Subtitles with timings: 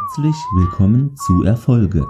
[0.00, 2.06] Herzlich willkommen zu Erfolge.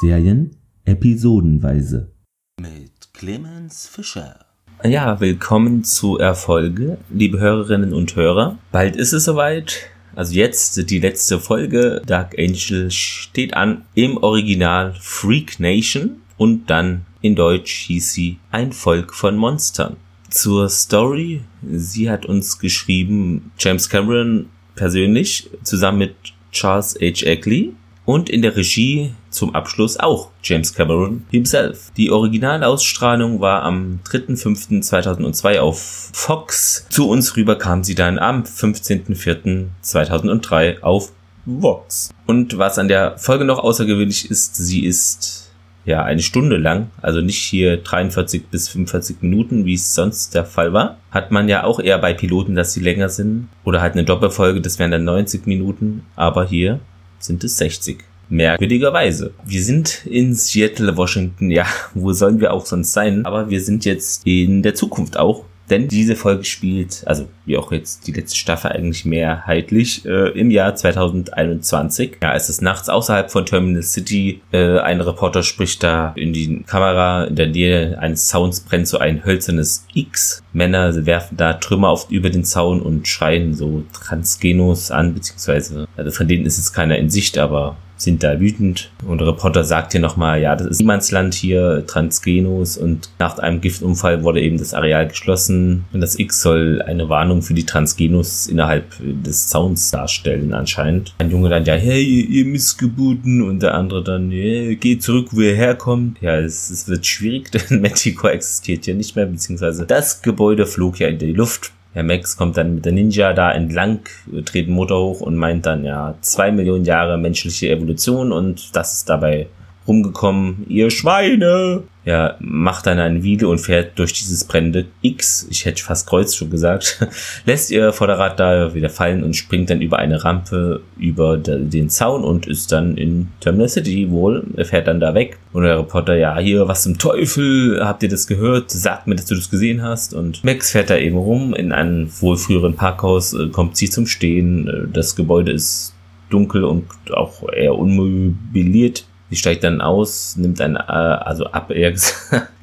[0.00, 2.12] Serien episodenweise.
[2.60, 4.44] Mit Clemens Fischer.
[4.82, 8.58] Ja, willkommen zu Erfolge, liebe Hörerinnen und Hörer.
[8.72, 9.90] Bald ist es soweit.
[10.16, 12.02] Also jetzt die letzte Folge.
[12.04, 18.72] Dark Angel steht an im Original Freak Nation und dann in Deutsch hieß sie Ein
[18.72, 19.96] Volk von Monstern.
[20.30, 21.42] Zur Story.
[21.62, 27.26] Sie hat uns geschrieben, James Cameron persönlich, zusammen mit Charles H.
[27.26, 27.74] Eckley
[28.06, 31.92] und in der Regie zum Abschluss auch James Cameron himself.
[31.96, 36.86] Die Originalausstrahlung war am 3.5.2002 auf Fox.
[36.88, 41.12] Zu uns rüber kam sie dann am 15.04.2003 auf
[41.46, 42.10] Vox.
[42.26, 45.43] Und was an der Folge noch außergewöhnlich ist, sie ist
[45.84, 50.44] ja, eine Stunde lang, also nicht hier 43 bis 45 Minuten, wie es sonst der
[50.44, 50.98] Fall war.
[51.10, 53.48] Hat man ja auch eher bei Piloten, dass sie länger sind.
[53.64, 56.04] Oder halt eine Doppelfolge, das wären dann 90 Minuten.
[56.16, 56.80] Aber hier
[57.18, 57.98] sind es 60.
[58.30, 59.32] Merkwürdigerweise.
[59.44, 61.50] Wir sind in Seattle, Washington.
[61.50, 63.26] Ja, wo sollen wir auch sonst sein?
[63.26, 65.44] Aber wir sind jetzt in der Zukunft auch.
[65.70, 70.50] Denn diese Folge spielt, also wie auch jetzt die letzte Staffel eigentlich mehrheitlich, äh, im
[70.50, 72.18] Jahr 2021.
[72.22, 74.42] Ja, es ist nachts außerhalb von Terminal City.
[74.52, 77.24] Äh, ein Reporter spricht da in die Kamera.
[77.24, 80.42] In der Nähe eines Zauns brennt so ein hölzernes X.
[80.52, 86.10] Männer werfen da Trümmer auf, über den Zaun und schreien so Transgenos an, beziehungsweise, also
[86.10, 88.90] von denen ist jetzt keiner in Sicht, aber sind da wütend.
[89.06, 93.60] Und der Reporter sagt hier nochmal, ja, das ist Niemandsland hier, Transgenos und nach einem
[93.60, 98.46] Giftunfall wurde eben das Areal geschlossen und das X soll eine Warnung für die Transgenos
[98.46, 101.14] innerhalb des Zauns darstellen anscheinend.
[101.18, 105.40] Ein Junge dann, ja, hey, ihr, Missgeburten und der andere dann, hey, geht zurück, wo
[105.40, 106.20] ihr herkommt.
[106.20, 111.00] Ja, es, es wird schwierig, denn Manticore existiert hier nicht mehr, beziehungsweise das Gebäude flog
[111.00, 114.74] ja in die Luft Herr Max kommt dann mit der Ninja da entlang, dreht den
[114.74, 119.46] Motor hoch und meint dann, ja, zwei Millionen Jahre menschliche Evolution und das ist dabei
[119.86, 121.82] rumgekommen, ihr Schweine.
[122.04, 126.34] Ja, macht dann ein Video und fährt durch dieses brennende X, ich hätte fast Kreuz
[126.34, 127.00] schon gesagt,
[127.46, 132.22] lässt ihr Vorderrad da wieder fallen und springt dann über eine Rampe über den Zaun
[132.22, 134.44] und ist dann in Terminal City wohl.
[134.54, 138.10] Er fährt dann da weg und der Reporter, ja, hier, was zum Teufel, habt ihr
[138.10, 138.70] das gehört?
[138.70, 140.12] Sag mir, dass du das gesehen hast.
[140.12, 144.06] Und Max fährt da eben rum in einem wohl früheren Parkhaus, äh, kommt sie zum
[144.06, 144.68] Stehen.
[144.68, 145.94] Äh, das Gebäude ist
[146.28, 149.06] dunkel und auch eher unmobiliert.
[149.34, 151.72] Sie steigt dann aus, nimmt ein, äh, also ab,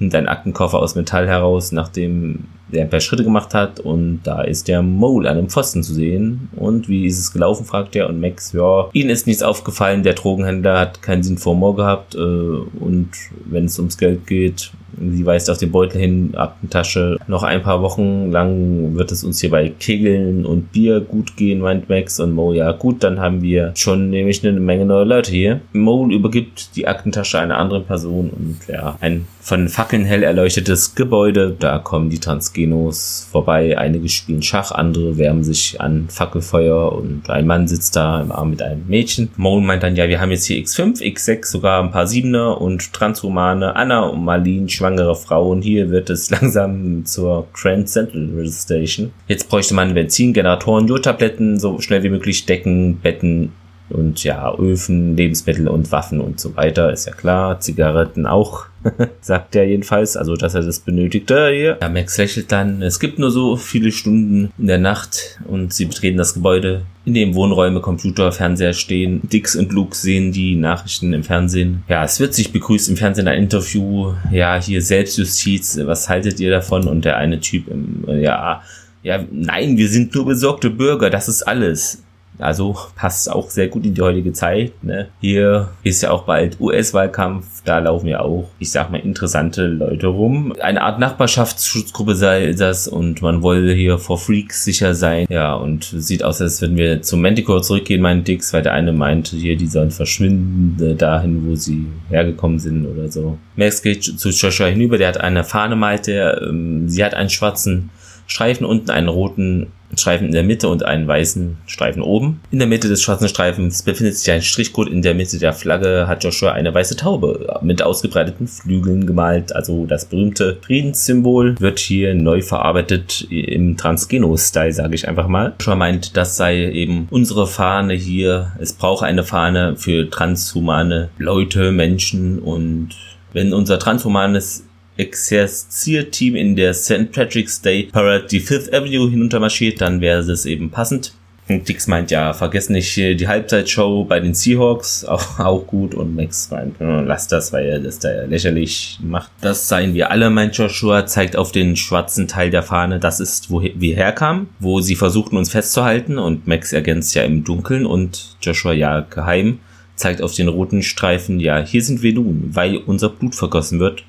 [0.02, 4.42] nimmt einen Aktenkoffer aus Metall heraus, nachdem er ein paar Schritte gemacht hat und da
[4.42, 6.50] ist der Mole an dem Pfosten zu sehen.
[6.56, 8.10] Und wie ist es gelaufen, fragt er.
[8.10, 12.16] Und Max, ja, ihnen ist nichts aufgefallen, der Drogenhändler hat keinen Sinn vor Humor gehabt
[12.16, 13.10] äh, und
[13.46, 17.18] wenn es ums Geld geht, Sie weist auf den Beutel hin, Aktentasche.
[17.28, 21.60] Noch ein paar Wochen lang wird es uns hier bei Kegeln und Bier gut gehen,
[21.60, 22.54] meint Max und Mo.
[22.54, 25.62] Ja, gut, dann haben wir schon nämlich eine Menge neue Leute hier.
[25.74, 31.54] Mo übergibt die Aktentasche einer anderen Person und ja, ein von Fackeln hell erleuchtetes Gebäude.
[31.60, 33.78] Da kommen die Transgenos vorbei.
[33.78, 38.52] Einige spielen Schach, andere wärmen sich an Fackelfeuer und ein Mann sitzt da im Arm
[38.52, 39.30] mit einem Mädchen.
[39.36, 42.94] Moan meint dann, ja, wir haben jetzt hier X5, X6, sogar ein paar Siebener und
[42.94, 45.62] Transhumane, Anna und Marlene, schwangere Frauen.
[45.62, 49.12] Hier wird es langsam zur Grand Central Station.
[49.28, 53.52] Jetzt bräuchte man Benzin, Generatoren, Jodtabletten, so schnell wie möglich Decken, Betten,
[53.92, 57.60] und ja, Öfen, Lebensmittel und Waffen und so weiter, ist ja klar.
[57.60, 58.66] Zigaretten auch,
[59.22, 61.78] sagt er jedenfalls, also dass er das benötigte hier.
[61.82, 65.86] Ja, Max lächelt dann, es gibt nur so viele Stunden in der Nacht und sie
[65.86, 69.22] betreten das Gebäude, in dem Wohnräume, Computer, Fernseher stehen.
[69.24, 71.84] Dix und Luke sehen die Nachrichten im Fernsehen.
[71.88, 74.14] Ja, es wird sich begrüßt im Fernsehen ein Interview.
[74.32, 76.88] Ja, hier Selbstjustiz, was haltet ihr davon?
[76.88, 77.66] Und der eine Typ,
[78.08, 78.62] ja,
[79.04, 82.04] ja, nein, wir sind nur besorgte Bürger, das ist alles.
[82.38, 84.84] Also passt auch sehr gut in die heutige Zeit.
[84.84, 85.10] Ne?
[85.20, 87.62] Hier ist ja auch bald US-Wahlkampf.
[87.64, 90.54] Da laufen ja auch, ich sag mal, interessante Leute rum.
[90.60, 95.28] Eine Art Nachbarschaftsschutzgruppe sei das und man wolle hier vor Freaks sicher sein.
[95.30, 98.92] Ja, und sieht aus, als würden wir zum Manticore zurückgehen, meint Dix, weil der eine
[98.92, 103.38] meint, hier, die sollen verschwinden äh, dahin, wo sie hergekommen sind oder so.
[103.56, 106.48] Max geht zu Joshua hinüber, der hat eine Fahne malte.
[106.50, 107.90] Ähm, sie hat einen schwarzen
[108.26, 112.42] Streifen unten, einen roten Streifen in der Mitte und einen weißen Streifen oben.
[112.52, 114.90] In der Mitte des schwarzen Streifens befindet sich ein Strichcode.
[114.90, 119.56] In der Mitte der Flagge hat Joshua eine weiße Taube mit ausgebreiteten Flügeln gemalt.
[119.56, 125.54] Also das berühmte Friedenssymbol wird hier neu verarbeitet im Transgeno-Style, sage ich einfach mal.
[125.60, 128.54] Joshua meint, das sei eben unsere Fahne hier.
[128.60, 132.90] Es brauche eine Fahne für transhumane Leute, Menschen und
[133.34, 134.66] wenn unser transhumanes
[135.02, 137.12] Exerzierteam in der St.
[137.12, 141.14] Patrick's Day Parade die Fifth Avenue hinuntermarschiert, dann wäre es eben passend.
[141.50, 145.94] Und Dix meint, ja, vergesst nicht äh, die Halbzeitshow bei den Seahawks, auch, auch gut.
[145.94, 149.32] Und Max meint, äh, lass das, weil er das da lächerlich macht.
[149.42, 153.52] Das seien wir alle, meint Joshua, zeigt auf den schwarzen Teil der Fahne, das ist,
[153.52, 156.18] wo wir herkamen, wo sie versuchten, uns festzuhalten.
[156.18, 159.60] Und Max ergänzt ja im Dunkeln und Joshua ja geheim,
[159.96, 164.04] zeigt auf den roten Streifen, ja, hier sind wir nun, weil unser Blut vergossen wird.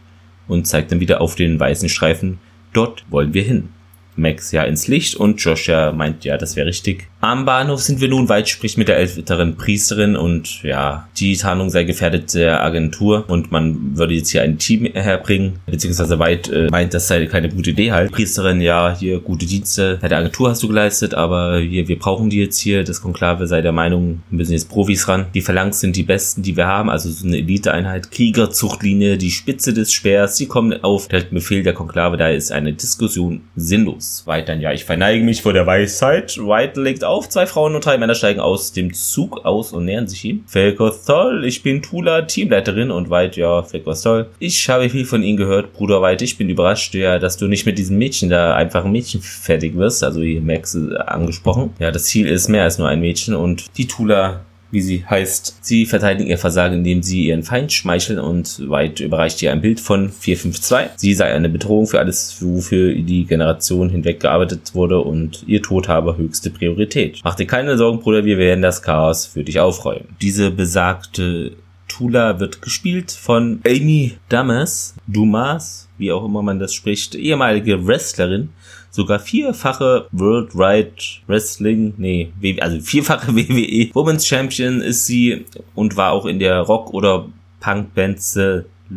[0.52, 2.38] Und zeigt dann wieder auf den weißen Streifen,
[2.74, 3.70] dort wollen wir hin.
[4.16, 7.08] Max ja ins Licht und Josh ja meint, ja, das wäre richtig.
[7.20, 11.70] Am Bahnhof sind wir nun weit, spricht mit der älteren Priesterin und ja, die Tarnung
[11.70, 16.68] sei gefährdet der Agentur und man würde jetzt hier ein Team herbringen, beziehungsweise weit äh,
[16.68, 18.10] meint, das sei keine gute Idee halt.
[18.10, 22.28] Priesterin, ja, hier gute Dienste bei der Agentur hast du geleistet, aber hier, wir brauchen
[22.28, 22.82] die jetzt hier.
[22.82, 25.26] Das Konklave sei der Meinung, wir müssen jetzt Profis ran.
[25.34, 29.72] Die Verlangs sind die besten, die wir haben, also so eine Eliteeinheit, Kriegerzuchtlinie, die Spitze
[29.72, 34.01] des Speers, sie kommen auf direkten Befehl der Konklave, da ist eine Diskussion sinnlos.
[34.26, 36.36] Weiterhin, ja, ich verneige mich vor der Weisheit.
[36.38, 40.08] White legt auf, zwei Frauen und drei Männer steigen aus dem Zug aus und nähern
[40.08, 40.44] sich ihm.
[40.46, 44.28] Felkos toll, ich bin Tula, Teamleiterin und White, ja, Felkos toll.
[44.38, 47.66] Ich habe viel von Ihnen gehört, Bruder White, ich bin überrascht, ja, dass du nicht
[47.66, 51.72] mit diesem Mädchen da einfach ein Mädchen fertig wirst, also hier Max äh, angesprochen.
[51.78, 54.40] Ja, das Ziel ist mehr als nur ein Mädchen und die Tula
[54.72, 55.58] wie sie heißt.
[55.60, 59.78] Sie verteidigen ihr Versagen, indem sie ihren Feind schmeicheln und White überreicht ihr ein Bild
[59.78, 60.98] von 452.
[60.98, 65.88] Sie sei eine Bedrohung für alles, wofür die Generation hinweg gearbeitet wurde und ihr Tod
[65.88, 67.20] habe höchste Priorität.
[67.22, 70.08] Mach dir keine Sorgen, Bruder, wir werden das Chaos für dich aufräumen.
[70.20, 71.52] Diese besagte
[71.92, 78.48] Tula wird gespielt von Amy Damas, Dumas, wie auch immer man das spricht, ehemalige Wrestlerin,
[78.92, 80.92] sogar vierfache Worldwide
[81.26, 82.30] Wrestling, nee,
[82.60, 85.44] also vierfache WWE Women's Champion ist sie
[85.74, 87.26] und war auch in der Rock- oder
[87.60, 88.20] Punk-Band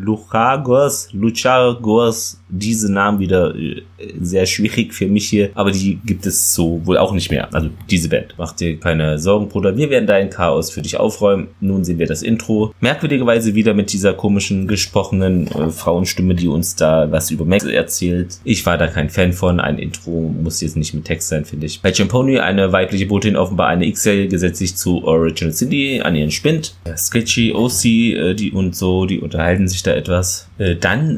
[0.01, 3.83] Luchagos, Luchagos, diese Namen wieder äh,
[4.19, 7.53] sehr schwierig für mich hier, aber die gibt es so wohl auch nicht mehr.
[7.53, 8.35] Also diese Band.
[8.37, 9.77] Mach dir keine Sorgen, Bruder.
[9.77, 11.47] Wir werden dein Chaos für dich aufräumen.
[11.61, 12.73] Nun sehen wir das Intro.
[12.81, 18.39] Merkwürdigerweise wieder mit dieser komischen gesprochenen äh, Frauenstimme, die uns da was über Max erzählt.
[18.43, 19.59] Ich war da kein Fan von.
[19.59, 21.81] Ein Intro muss jetzt nicht mit Text sein, finde ich.
[21.81, 26.31] Bei Champoni, eine weibliche Botin, offenbar eine X-Serie, gesetzt sich zu Original Cindy an ihren
[26.31, 26.75] Spind.
[26.97, 30.47] Sketchy, OC, äh, die und so, die unterhalten sich da etwas.
[30.57, 31.17] Äh, dann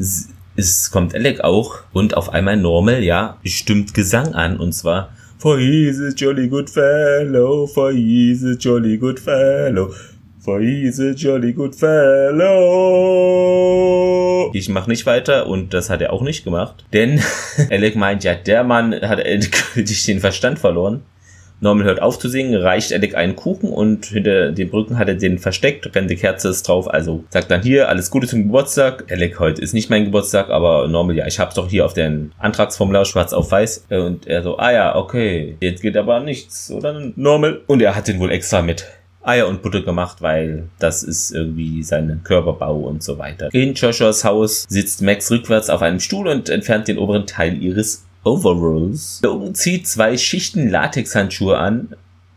[0.55, 5.09] ist, kommt Alec auch und auf einmal Normal, ja, stimmt Gesang an und zwar
[5.39, 9.93] For he's a jolly good fellow, for he's a jolly good fellow,
[10.39, 12.47] for he's a jolly good fellow.
[14.53, 17.21] Ich mach nicht weiter und das hat er auch nicht gemacht, denn
[17.69, 21.03] Alec meint, ja, der Mann hat endgültig den Verstand verloren.
[21.59, 25.15] Norman hört auf zu singen, reicht Alec einen Kuchen und hinter den Brücken hat er
[25.15, 29.05] den versteckt, brennende Kerze ist drauf, also sagt dann hier, alles Gute zum Geburtstag.
[29.11, 32.31] Alec, heute ist nicht mein Geburtstag, aber Norman, ja, ich hab's doch hier auf den
[32.37, 33.87] Antragsformular schwarz auf weiß.
[33.89, 37.61] Und er so, ah ja, okay, jetzt geht aber nichts, oder Normal?
[37.67, 38.85] Und er hat den wohl extra mit
[39.27, 43.49] Eier und Butter gemacht, weil das ist irgendwie sein Körperbau und so weiter.
[43.51, 48.06] In Joshuas Haus sitzt Max rückwärts auf einem Stuhl und entfernt den oberen Teil ihres
[48.27, 49.21] Overalls.
[49.23, 51.95] Logan zieht zwei Schichten Latexhandschuhe an.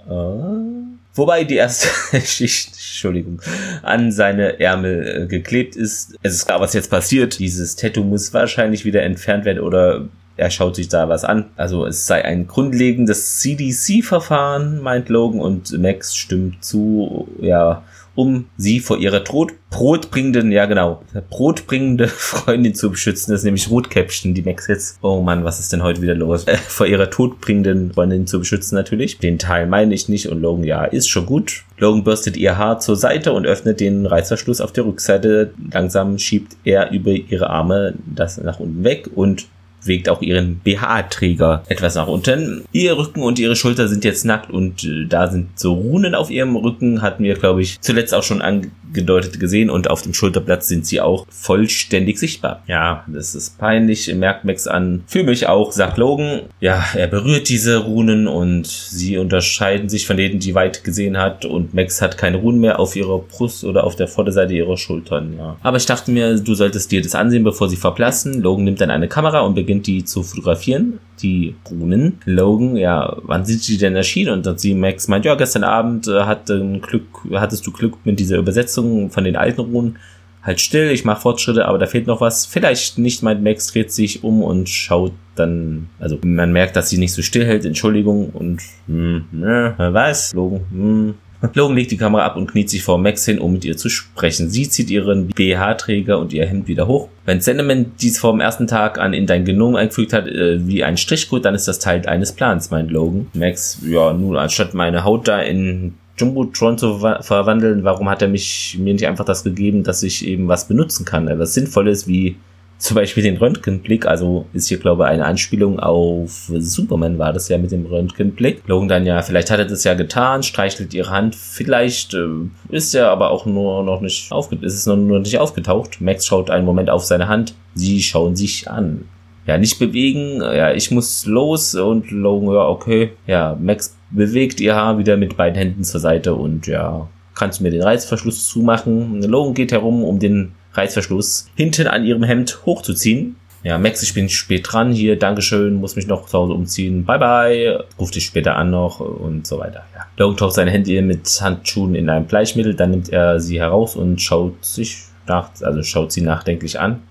[0.09, 1.89] Uh, wobei die erste
[2.25, 3.43] Schicht, Entschuldigung,
[3.83, 6.15] an seine Ärmel äh, geklebt ist.
[6.23, 7.39] Es ist klar, was jetzt passiert.
[7.39, 10.07] Dieses Tattoo muss wahrscheinlich wieder entfernt werden oder
[10.37, 11.51] er schaut sich da was an.
[11.57, 17.29] Also es sei ein grundlegendes CDC-Verfahren, meint Logan und Max stimmt zu.
[17.41, 17.83] Ja,
[18.15, 23.33] um sie vor ihrer Tod brotbringenden, ja genau, brotbringende Freundin zu beschützen.
[23.33, 24.99] Das ist nämlich Rotkäppchen, die Max jetzt.
[25.03, 26.45] Oh Mann, was ist denn heute wieder los?
[26.45, 29.19] Äh, vor ihrer todbringenden Freundin zu beschützen natürlich.
[29.19, 31.65] Den Teil meine ich nicht und Logan, ja, ist schon gut.
[31.79, 35.53] Logan bürstet ihr Haar zur Seite und öffnet den Reißverschluss auf der Rückseite.
[35.73, 39.47] Langsam schiebt er über ihre Arme das nach unten weg und
[39.81, 42.65] bewegt auch ihren BH-Träger etwas nach unten.
[42.73, 46.31] Ihr Rücken und ihre Schulter sind jetzt nackt und äh, da sind so Runen auf
[46.31, 48.43] ihrem Rücken, hatten wir, glaube ich, zuletzt auch schon
[48.91, 52.63] angedeutet gesehen und auf dem Schulterblatt sind sie auch vollständig sichtbar.
[52.67, 55.05] Ja, das ist peinlich, merkt Max an.
[55.07, 56.43] Für mich auch, sagt Logan.
[56.61, 61.45] Ja, er berührt diese Runen und sie unterscheiden sich von denen, die weit gesehen hat
[61.45, 65.35] und Max hat keine Runen mehr auf ihrer Brust oder auf der Vorderseite ihrer Schultern,
[65.39, 65.57] ja.
[65.63, 68.43] Aber ich dachte mir, du solltest dir das ansehen, bevor sie verblassen.
[68.43, 72.19] Logan nimmt dann eine Kamera und beginnt die zu fotografieren, die Runen.
[72.25, 74.33] Logan, ja, wann sind die denn erschienen?
[74.33, 77.05] Und dann sie Max meint, ja, gestern Abend äh, Glück,
[77.35, 78.80] hattest du Glück mit dieser Übersetzung
[79.11, 79.99] von den alten Runen.
[80.43, 82.47] Halt still, ich mache Fortschritte, aber da fehlt noch was.
[82.47, 86.99] Vielleicht nicht, meint Max, dreht sich um und schaut dann, also man merkt, dass sie
[86.99, 90.33] nicht so still hält, Entschuldigung und hm, ne, was?
[90.33, 91.15] Logan, hm,
[91.55, 93.89] Logan legt die Kamera ab und kniet sich vor Max hin, um mit ihr zu
[93.89, 94.51] sprechen.
[94.51, 97.09] Sie zieht ihren BH-Träger und ihr Hemd wieder hoch.
[97.25, 100.85] Wenn Cinnamon dies vor dem ersten Tag an in dein Genom eingefügt hat, äh, wie
[100.85, 103.29] ein Strichcode, dann ist das Teil eines Plans, meint Logan.
[103.35, 108.77] Max, ja, nun, anstatt meine Haut da in Jumbotron zu verwandeln, warum hat er mich,
[108.79, 112.37] mir nicht einfach das gegeben, dass ich eben was benutzen kann, was Sinnvolles wie
[112.81, 117.49] zum Beispiel den Röntgenblick, also ist hier, glaube ich, eine Anspielung auf Superman war das
[117.51, 118.63] ja mit dem Röntgenblick.
[118.67, 122.27] Logan dann ja, vielleicht hat er das ja getan, streichelt ihre Hand, vielleicht äh,
[122.71, 126.01] ist er aber auch nur noch nicht aufgetaucht, ist es noch, nicht aufgetaucht.
[126.01, 129.05] Max schaut einen Moment auf seine Hand, sie schauen sich an.
[129.47, 133.13] Ja, nicht bewegen, ja, ich muss los und Logan, ja, okay.
[133.27, 137.71] Ja, Max bewegt ihr Haar wieder mit beiden Händen zur Seite und ja, kannst mir
[137.71, 139.23] den Reißverschluss zumachen.
[139.23, 143.37] Logan geht herum, um den Reißverschluss hinten an ihrem Hemd hochzuziehen.
[143.63, 147.19] Ja, Max, ich bin spät dran hier, Dankeschön, muss mich noch zu Hause umziehen, bye
[147.19, 149.85] bye, ruft dich später an noch und so weiter.
[149.95, 150.07] Ja.
[150.17, 154.21] Logan taucht seine Hände mit Handschuhen in ein Bleichmittel, dann nimmt er sie heraus und
[154.23, 157.03] schaut sich nach, also schaut sie nachdenklich an.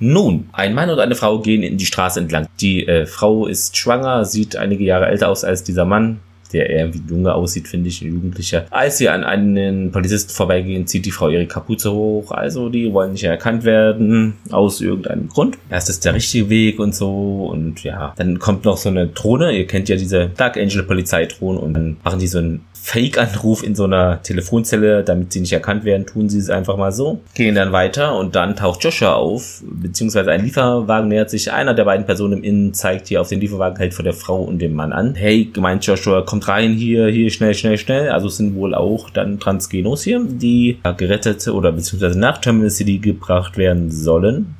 [0.00, 2.46] Nun, ein Mann und eine Frau gehen in die Straße entlang.
[2.60, 6.20] Die äh, Frau ist schwanger, sieht einige Jahre älter aus als dieser Mann
[6.52, 8.66] der eher wie Junge aussieht, finde ich, ein Jugendlicher.
[8.70, 12.30] Als sie an einen Polizisten vorbeigehen, zieht die Frau ihre Kapuze hoch.
[12.30, 15.58] Also die wollen nicht erkannt werden aus irgendeinem Grund.
[15.70, 19.52] Erst ist der richtige Weg und so und ja, dann kommt noch so eine Drohne.
[19.52, 23.74] Ihr kennt ja diese Dark Angel Polizeidrohne und dann machen die so einen Fake-Anruf in
[23.74, 27.20] so einer Telefonzelle, damit sie nicht erkannt werden, tun sie es einfach mal so.
[27.34, 31.52] Gehen dann weiter und dann taucht Joshua auf, beziehungsweise ein Lieferwagen nähert sich.
[31.52, 34.42] Einer der beiden Personen im Innen zeigt hier auf den Lieferwagen, hält vor der Frau
[34.42, 35.14] und dem Mann an.
[35.14, 38.10] Hey, gemeint Joshua, kommt rein hier, hier, schnell, schnell, schnell.
[38.10, 43.56] Also sind wohl auch dann Transgenos hier, die gerettet oder beziehungsweise nach Terminal City gebracht
[43.56, 44.54] werden sollen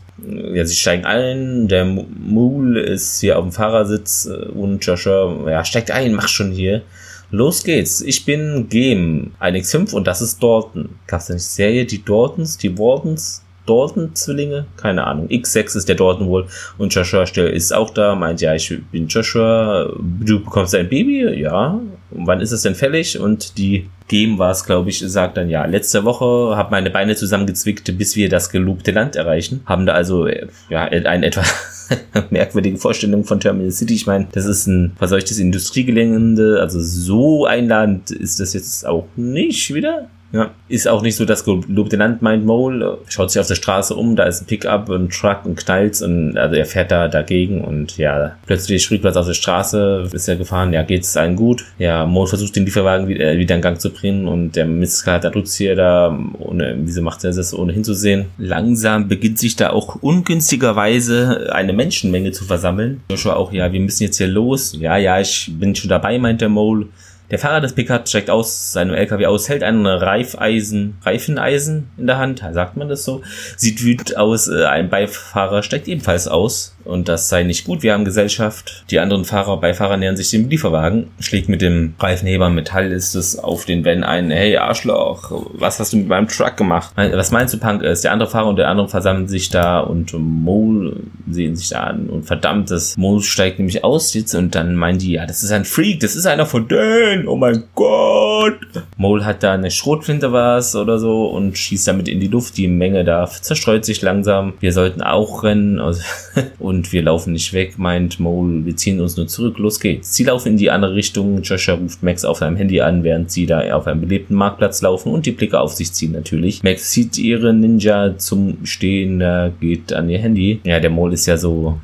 [0.53, 5.93] ja, sie steigen ein, der Mool ist hier auf dem Fahrersitz und Joshua, ja, steigt
[5.93, 6.83] ein, mach schon hier.
[7.31, 8.01] Los geht's.
[8.01, 10.89] Ich bin Game, ein X5 und das ist Dalton.
[11.07, 11.85] Gab's da nicht Serie?
[11.85, 14.67] Die Daltons, die Wardens, Dalton-Zwillinge?
[14.77, 15.29] Keine Ahnung.
[15.29, 16.47] X6 ist der Dalton wohl.
[16.79, 19.93] Und Joshua ist auch da, meint, ja, ich bin Joshua.
[19.99, 21.41] Du bekommst ein Baby?
[21.41, 21.81] Ja.
[22.11, 23.19] Und wann ist es denn fällig?
[23.19, 27.15] Und die Game war es, glaube ich, sagt dann, ja, letzte Woche habe meine Beine
[27.15, 29.61] zusammengezwickt, bis wir das gelobte Land erreichen.
[29.67, 30.27] Haben da also,
[30.71, 31.43] ja, ein etwa
[32.31, 33.95] merkwürdige Vorstellung von Terminal City.
[33.95, 39.75] Ich meine, das ist ein verseuchtes Industriegelände, also so einladend ist das jetzt auch nicht
[39.75, 40.09] wieder.
[40.31, 44.15] Ja, ist auch nicht so, dass Lieutenant meint Mole, schaut sich auf der Straße um,
[44.15, 47.97] da ist ein Pickup, ein Truck und knallt und also er fährt da dagegen und
[47.97, 51.65] ja, plötzlich schrieb was auf der Straße, ist er gefahren, ja, geht's allen gut.
[51.79, 55.19] Ja, Mole versucht den Lieferwagen wieder, äh, wieder in Gang zu bringen und der Misskar,
[55.19, 58.27] da drückt hier da, ohne, wieso macht er das, ohne hinzusehen?
[58.37, 63.01] Langsam beginnt sich da auch ungünstigerweise eine Menschenmenge zu versammeln.
[63.11, 64.77] Joshua auch, ja, wir müssen jetzt hier los.
[64.79, 66.89] Ja, ja, ich bin schon dabei, meint der Mole.
[67.31, 72.19] Der Fahrer des Pickup steigt aus seinem LKW aus, hält ein Reifeisen, Reifeneisen in der
[72.19, 73.23] Hand, sagt man das so,
[73.57, 77.93] sieht wütend aus, äh, ein Beifahrer steigt ebenfalls aus und das sei nicht gut, wir
[77.93, 78.85] haben Gesellschaft.
[78.91, 83.39] Die anderen Fahrer, Beifahrer nähern sich dem Lieferwagen, schlägt mit dem Reifenheber Metall ist es
[83.39, 86.93] auf den Van ein, hey Arschloch, was hast du mit meinem Truck gemacht?
[86.97, 87.83] Was meinst du, Punk?
[87.83, 90.97] Ist der andere Fahrer und der andere versammeln sich da und Mole
[91.31, 94.99] sehen sich da an und verdammt, das Mole steigt nämlich aus jetzt und dann meinen
[94.99, 98.59] die, ja, das ist ein Freak, das ist einer von denen oh mein Gott.
[98.97, 102.57] Mole hat da eine Schrotflinte was oder so und schießt damit in die Luft.
[102.57, 104.55] Die Menge da zerstreut sich langsam.
[104.61, 106.03] Wir sollten auch rennen also
[106.79, 108.65] und wir laufen nicht weg, meint Mole.
[108.65, 109.59] Wir ziehen uns nur zurück.
[109.59, 110.15] Los geht's.
[110.15, 111.43] Sie laufen in die andere Richtung.
[111.43, 115.13] Joshua ruft Max auf seinem Handy an, während sie da auf einem belebten Marktplatz laufen
[115.13, 116.63] und die Blicke auf sich ziehen natürlich.
[116.63, 120.61] Max zieht ihre Ninja zum Stehen, da geht an ihr Handy.
[120.63, 121.81] Ja, der Mole ist ja so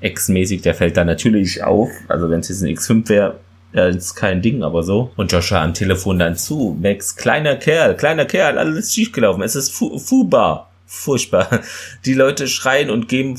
[0.00, 1.90] X-mäßig, der fällt da natürlich auf.
[2.08, 3.36] Also wenn es jetzt ein X5 wäre,
[3.72, 5.12] ja, ist kein Ding, aber so.
[5.16, 6.76] Und Joshua am Telefon dann zu.
[6.82, 9.42] Max, kleiner Kerl, kleiner Kerl, alles schiefgelaufen.
[9.44, 10.68] Es ist fu fubar.
[10.84, 11.60] Furchtbar.
[12.04, 13.38] Die Leute schreien und geben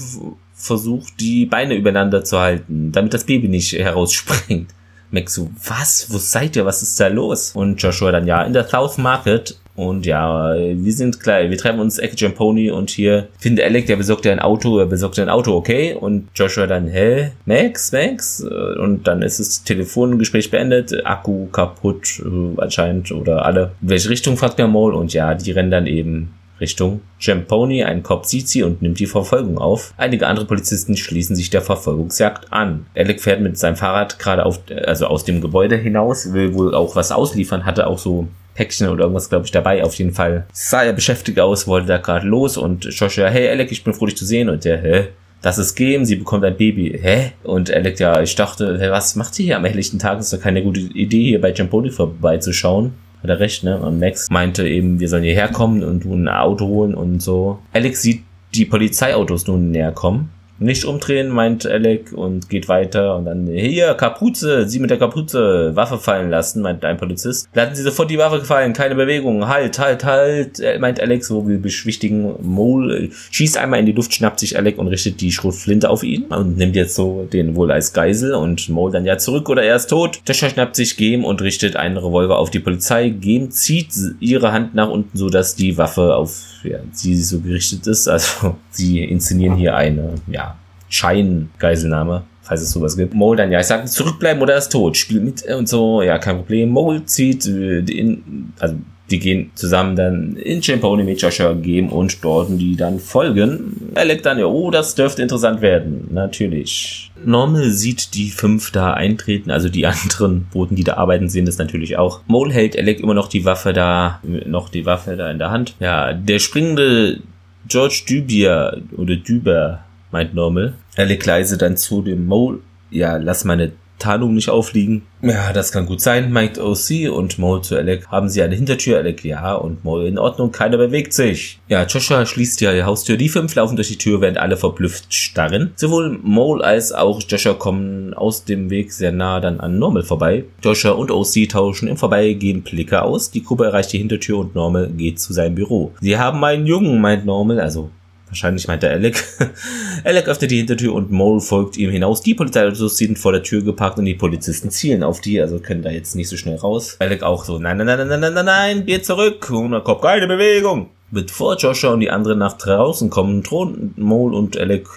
[0.63, 4.71] versucht, die Beine übereinander zu halten, damit das Baby nicht herausspringt.
[5.11, 6.07] Max so, was?
[6.09, 6.65] Wo seid ihr?
[6.65, 7.51] Was ist da los?
[7.53, 11.79] Und Joshua dann, ja, in der South Market und ja, wir sind klar, wir treffen
[11.79, 15.23] uns Ecke Pony und hier findet Alec, der besorgt ja ein Auto, er besorgt ja
[15.23, 15.95] ein Auto, okay?
[15.95, 17.31] Und Joshua dann, hä?
[17.45, 18.45] Max, Max?
[18.79, 23.71] Und dann ist das Telefongespräch beendet, Akku kaputt äh, anscheinend oder alle.
[23.81, 24.95] In welche Richtung fragt der Mole?
[24.95, 27.01] Und ja, die rennen dann eben Richtung
[27.47, 27.83] Pony.
[27.83, 29.93] Ein Cop sieht sie und nimmt die Verfolgung auf.
[29.97, 32.85] Einige andere Polizisten schließen sich der Verfolgungsjagd an.
[32.95, 36.95] Alec fährt mit seinem Fahrrad gerade auf, also aus dem Gebäude hinaus, will wohl auch
[36.95, 39.83] was ausliefern, hatte auch so Päckchen oder irgendwas, glaube ich, dabei.
[39.83, 43.71] Auf jeden Fall sah er beschäftigt aus, wollte da gerade los und Joshua, hey Alec,
[43.71, 44.49] ich bin froh, dich zu sehen.
[44.49, 45.07] Und der, hä?
[45.41, 46.97] Das ist Game, sie bekommt ein Baby.
[47.01, 47.33] Hä?
[47.43, 50.19] Und Alec, ja, ich dachte, was macht sie hier am helllichten Tag?
[50.19, 52.93] Ist doch keine gute Idee, hier bei Jamponi vorbeizuschauen.
[53.23, 53.79] Hat er recht, ne?
[53.79, 57.59] Und Max meinte eben, wir sollen hierher kommen und ein Auto holen und so.
[57.71, 60.29] Alex sieht die Polizeiautos nun näher kommen
[60.63, 65.75] nicht umdrehen, meint Alec und geht weiter und dann, hier, Kapuze, Sie mit der Kapuze,
[65.75, 67.47] Waffe fallen lassen, meint ein Polizist.
[67.53, 71.57] Lassen Sie sofort die Waffe fallen, keine Bewegung, halt, halt, halt, meint Alec, so wir
[71.57, 76.03] beschwichtigen Mole, schießt einmal in die Luft, schnappt sich Alec und richtet die Schrotflinte auf
[76.03, 79.63] ihn und nimmt jetzt so den wohl als Geisel und Mole dann ja zurück oder
[79.63, 80.21] er ist tot.
[80.27, 83.09] Joshua schnappt sich Game und richtet einen Revolver auf die Polizei.
[83.09, 87.87] Game zieht ihre Hand nach unten, so dass die Waffe auf ja, sie so gerichtet
[87.87, 88.07] ist.
[88.07, 90.52] Also sie inszenieren hier eine, ja,
[90.93, 93.13] Scheingeiselnahme, falls es sowas gibt.
[93.13, 96.19] Mole dann, ja, ich sag, zurückbleiben oder er ist tot, spiel mit und so, ja,
[96.19, 96.69] kein Problem.
[96.69, 98.75] Mole zieht, äh, in, also
[99.09, 103.91] die gehen zusammen dann in Champoni mit Joshua geben und dort die dann folgen.
[103.95, 106.09] Alec dann, ja, oh, das dürfte interessant werden.
[106.11, 107.11] Natürlich.
[107.25, 111.57] Normal sieht die fünf da eintreten, also die anderen Boten, die da arbeiten, sehen das
[111.57, 112.21] natürlich auch.
[112.27, 115.75] Mole hält Alec immer noch die Waffe da, noch die Waffe da in der Hand.
[115.79, 117.19] Ja, der springende
[117.67, 119.83] George Dubier oder Düber
[120.13, 120.75] meint Normal.
[120.95, 125.03] Alec leise dann zu dem Mole, ja, lass meine Tarnung nicht aufliegen.
[125.21, 128.07] Ja, das kann gut sein, meint OC und Mole zu Alec.
[128.07, 128.97] Haben sie eine Hintertür?
[128.97, 129.53] Alec, ja.
[129.53, 131.59] Und Mole, in Ordnung, keiner bewegt sich.
[131.69, 133.15] Ja, Joshua schließt ja die Haustür.
[133.15, 135.71] Die fünf laufen durch die Tür, während alle verblüfft starren.
[135.75, 140.43] Sowohl Mole als auch Joshua kommen aus dem Weg sehr nah dann an Normal vorbei.
[140.61, 143.31] Joshua und OC tauschen im Vorbeigehen Blicke aus.
[143.31, 145.93] Die Gruppe erreicht die Hintertür und Normal geht zu seinem Büro.
[146.01, 147.89] Sie haben einen Jungen, meint Normal, also
[148.33, 149.23] Wahrscheinlich meint er Alec.
[150.03, 152.23] Alec öffnet die Hintertür und Mole folgt ihm hinaus.
[152.23, 155.83] Die Polizeiautos sind vor der Tür geparkt und die Polizisten zielen auf die, also können
[155.83, 156.95] da jetzt nicht so schnell raus.
[156.97, 159.39] Alec auch so, nein, nein, nein, nein, nein, nein, nein, geht zurück.
[159.41, 160.89] Kommt keine Bewegung.
[161.11, 164.87] Bevor Joshua und die anderen nach draußen kommen, drohen Mole und Alec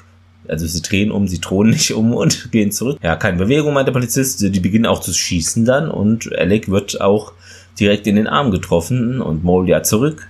[0.49, 2.99] also sie drehen um, sie drohen nicht um und gehen zurück.
[3.03, 4.41] Ja, keine Bewegung, meint der Polizist.
[4.41, 7.33] Die beginnen auch zu schießen dann und Alec wird auch
[7.79, 10.27] direkt in den Arm getroffen und Mole ja zurück.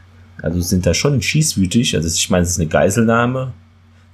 [0.47, 1.97] Also sind da schon schießwütig.
[1.97, 3.53] Also ich meine, es ist eine Geiselnahme.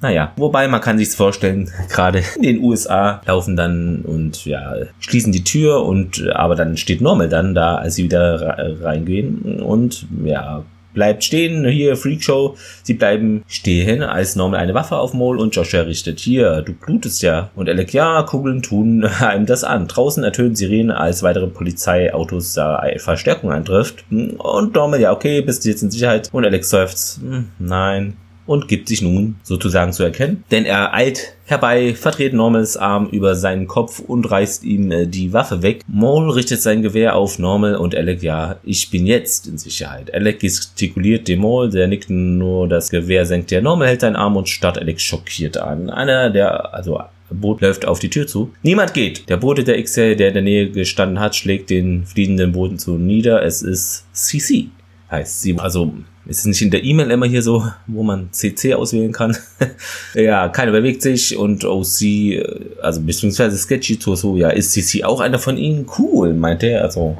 [0.00, 5.32] Naja, wobei man kann sich's vorstellen, gerade in den USA laufen dann und ja, schließen
[5.32, 10.64] die Tür und aber dann steht Normal dann da, als sie wieder reingehen und ja,
[10.94, 12.56] bleibt stehen, hier Freakshow.
[12.82, 17.22] Sie bleiben stehen, als Norman eine Waffe auf Mole und Joshua richtet, hier, du blutest
[17.22, 17.50] ja.
[17.54, 19.88] Und Alec, ja, Kugeln tun einem das an.
[19.88, 24.04] Draußen ertönen Sirenen, als weitere Polizeiautos da Verstärkung eintrifft.
[24.10, 26.28] Und Norman, ja, okay, bist du jetzt in Sicherheit?
[26.32, 31.34] Und Alex seufzt, hm, nein, und gibt sich nun sozusagen zu erkennen, denn er eilt
[31.44, 35.82] herbei, verdreht Normals Arm über seinen Kopf und reißt ihm äh, die Waffe weg.
[35.86, 40.12] Maul richtet sein Gewehr auf Normal und Alec, ja, ich bin jetzt in Sicherheit.
[40.14, 44.36] Alec gestikuliert dem Maul, der nickt nur das Gewehr, senkt der Normal hält seinen Arm
[44.36, 45.90] und starrt Alec schockiert an.
[45.90, 47.00] Einer der, also
[47.34, 48.52] Boot läuft auf die Tür zu.
[48.62, 49.28] Niemand geht.
[49.28, 52.98] Der Bote der XL, der in der Nähe gestanden hat, schlägt den fliehenden Boden zu
[52.98, 53.42] nieder.
[53.42, 54.68] Es ist CC,
[55.10, 55.58] heißt sie.
[55.58, 55.92] Also
[56.26, 59.36] ist nicht in der E-Mail immer hier so, wo man CC auswählen kann?
[60.14, 62.44] ja, keiner bewegt sich und OC, äh,
[62.80, 65.86] also beziehungsweise Sketchy so, ja, ist CC auch einer von ihnen?
[65.98, 66.82] Cool, meint er.
[66.82, 67.18] Also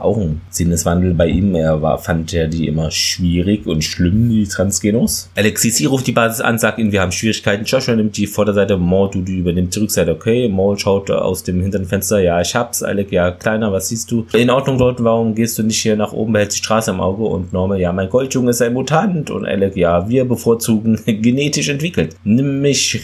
[0.00, 1.54] auch ein Sinneswandel bei ihm.
[1.54, 5.30] Er war, fand ja die immer schwierig und schlimm, die Transgenos.
[5.36, 7.64] Alexis ruft die Basis an, sagt ihnen, wir haben Schwierigkeiten.
[7.64, 10.12] Joshua nimmt die Vorderseite, Maul, du, du übernimmt die Rückseite.
[10.12, 12.20] Okay, Maul schaut aus dem hinteren Fenster.
[12.20, 12.82] Ja, ich hab's.
[12.82, 14.26] Alec, ja, kleiner, was siehst du?
[14.32, 17.24] In Ordnung dort, warum gehst du nicht hier nach oben, behältst die Straße im Auge?
[17.24, 19.30] Und Normal, ja, mein Goldjunge ist ein Mutant.
[19.30, 22.16] Und Alec, ja, wir bevorzugen genetisch entwickelt.
[22.24, 23.00] Nimm mich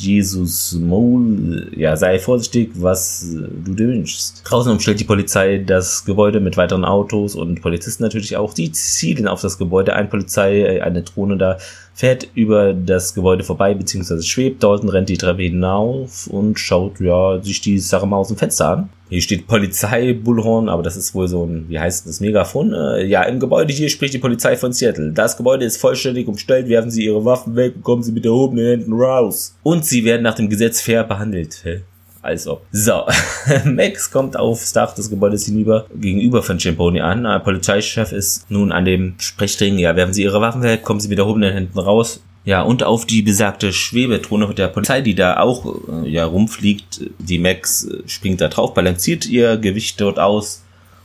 [0.00, 4.42] Jesus Mole, ja, sei vorsichtig, was du dir wünschst.
[4.44, 8.54] Draußen umstellt die Polizei das Gebäude mit weiteren Autos und Polizisten natürlich auch.
[8.54, 9.94] Die zielen auf das Gebäude.
[9.94, 11.58] Ein Polizei, eine Drohne da
[11.94, 14.62] fährt über das Gebäude vorbei, beziehungsweise schwebt.
[14.62, 18.68] Dalton rennt die Treppe hinauf und schaut, ja, sich die Sache mal aus dem Fenster
[18.68, 18.88] an.
[19.08, 22.72] Hier steht Polizei Bullhorn, aber das ist wohl so ein, wie heißt das, Megafon?
[22.72, 25.12] Äh, ja, im Gebäude hier spricht die Polizei von Seattle.
[25.12, 28.66] Das Gebäude ist vollständig umstellt, werfen Sie Ihre Waffen weg und kommen Sie mit erhobenen
[28.66, 29.54] Händen raus.
[29.62, 31.60] Und Sie werden nach dem Gesetz fair behandelt.
[31.62, 31.82] Hä?
[32.24, 32.66] Als ob.
[32.72, 33.04] So,
[33.64, 37.24] Max kommt aufs Dach des Gebäudes hinüber, gegenüber von Ciamponi an.
[37.24, 41.08] Der Polizeichef ist nun an dem Sprechring, ja, werfen Sie Ihre Waffen weg, kommen Sie
[41.08, 42.20] mit erhobenen Händen raus.
[42.44, 45.64] Ja, und auf die besagte Schwebedrohne der Polizei, die da auch
[46.04, 47.10] äh, ja rumfliegt.
[47.18, 50.62] Die Max äh, springt da drauf, balanciert ihr Gewicht dort aus,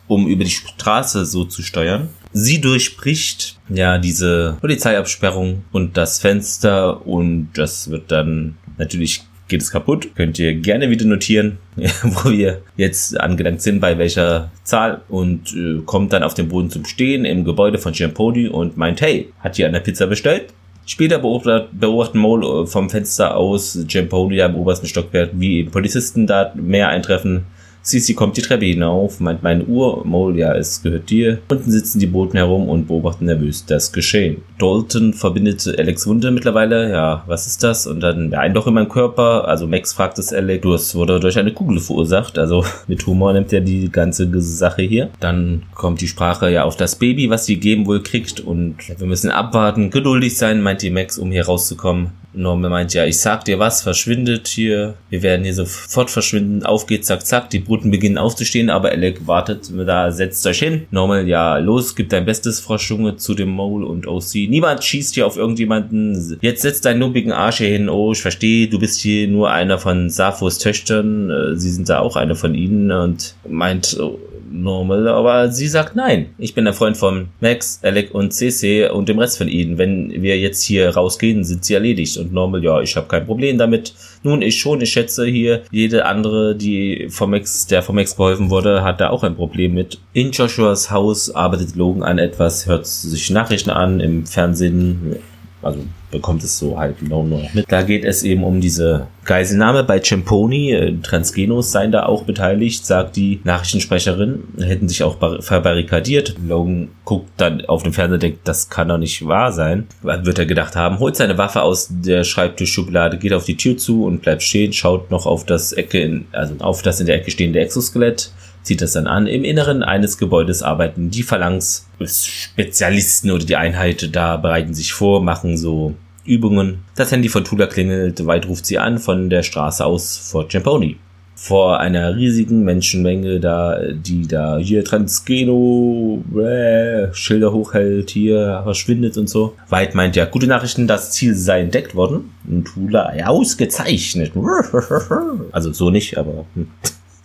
[0.07, 2.09] um über die Straße so zu steuern.
[2.33, 9.71] Sie durchbricht ja diese Polizeiabsperrung und das Fenster und das wird dann natürlich geht es
[9.71, 10.15] kaputt.
[10.15, 11.57] Könnt ihr gerne wieder notieren,
[12.03, 16.69] wo wir jetzt angelangt sind, bei welcher Zahl und äh, kommt dann auf den Boden
[16.69, 20.53] zum Stehen im Gebäude von Giampodi und meint, hey, hat hier eine Pizza bestellt?
[20.85, 26.53] Später beobachtet, beobachten Mole äh, vom Fenster aus Giampodi im obersten Stockwerk, wie Polizisten da
[26.55, 27.45] mehr eintreffen.
[27.81, 31.39] Sisi kommt die Treppe hinauf, meint meine Uhr, Mole, ja, es gehört dir.
[31.49, 34.43] Unten sitzen die Boten herum und beobachten nervös das Geschehen.
[34.57, 37.87] Dalton verbindet Alex Wunde mittlerweile, ja, was ist das?
[37.87, 40.95] Und dann ja, ein Loch in meinem Körper, also Max fragt es Alex, du hast
[40.95, 45.09] wurde durch eine Kugel verursacht, also mit Humor nimmt er die ganze Sache hier.
[45.19, 49.07] Dann kommt die Sprache ja auf das Baby, was die geben wohl kriegt und wir
[49.07, 52.11] müssen abwarten, geduldig sein, meint die Max, um hier rauszukommen.
[52.39, 54.95] Norman meint, ja, ich sag dir was, verschwindet hier.
[55.09, 56.65] Wir werden hier sofort verschwinden.
[56.65, 57.49] Auf geht's, zack, zack.
[57.49, 60.87] Die Bruten beginnen aufzustehen, aber Alec wartet, da setzt euch hin.
[60.91, 64.47] Normal, ja, los, gib dein Bestes, Froschjunge, zu dem Mole und OC.
[64.49, 66.37] Niemand schießt hier auf irgendjemanden.
[66.41, 67.89] Jetzt setzt deinen lumpigen Arsch hier hin.
[67.89, 71.29] Oh, ich verstehe, du bist hier nur einer von Saphos Töchtern.
[71.29, 74.17] Äh, sie sind da auch eine von ihnen und meint, oh,
[74.51, 76.27] normal, aber sie sagt nein.
[76.37, 79.77] Ich bin der Freund von Max, Alec und CC und dem Rest von ihnen.
[79.77, 82.17] Wenn wir jetzt hier rausgehen, sind sie erledigt.
[82.17, 83.93] Und normal, ja, ich habe kein Problem damit.
[84.23, 88.49] Nun, ich schon, ich schätze hier, jede andere, die vom Max, der vom Max geholfen
[88.49, 89.99] wurde, hat da auch ein Problem mit.
[90.13, 95.17] In Joshuas Haus arbeitet Logan an etwas, hört sich Nachrichten an im Fernsehen,
[95.61, 95.79] also
[96.11, 97.65] bekommt es so halt nur noch mit.
[97.69, 100.71] Da geht es eben um diese Geiselnahme bei Cemponi.
[100.71, 104.43] Äh, Transgenos seien da auch beteiligt, sagt die Nachrichtensprecherin.
[104.59, 106.35] Hätten sich auch verbarrikadiert.
[106.45, 109.87] Logan guckt dann auf den Fernseher, denkt, das kann doch nicht wahr sein.
[110.01, 114.05] Wird er gedacht haben, holt seine Waffe aus der Schreibtischschublade, geht auf die Tür zu
[114.05, 117.31] und bleibt stehen, schaut noch auf das Ecke, in, also auf das in der Ecke
[117.31, 118.31] stehende Exoskelett
[118.69, 119.25] zieht das dann an.
[119.25, 125.23] Im Inneren eines Gebäudes arbeiten die Phalanx Spezialisten oder die Einheit da bereiten sich vor,
[125.23, 126.83] machen so Übungen.
[126.95, 130.97] Das Handy von Tula klingelt, weit ruft sie an von der Straße aus vor Champoni.
[131.33, 139.29] Vor einer riesigen Menschenmenge da, die da hier Transgeno äh, Schilder hochhält, hier verschwindet und
[139.29, 139.55] so.
[139.69, 142.29] Weit meint ja, gute Nachrichten, das Ziel sei entdeckt worden.
[142.47, 144.33] Und Tula, ausgezeichnet.
[145.51, 146.45] Also so nicht, aber.
[146.53, 146.67] Hm.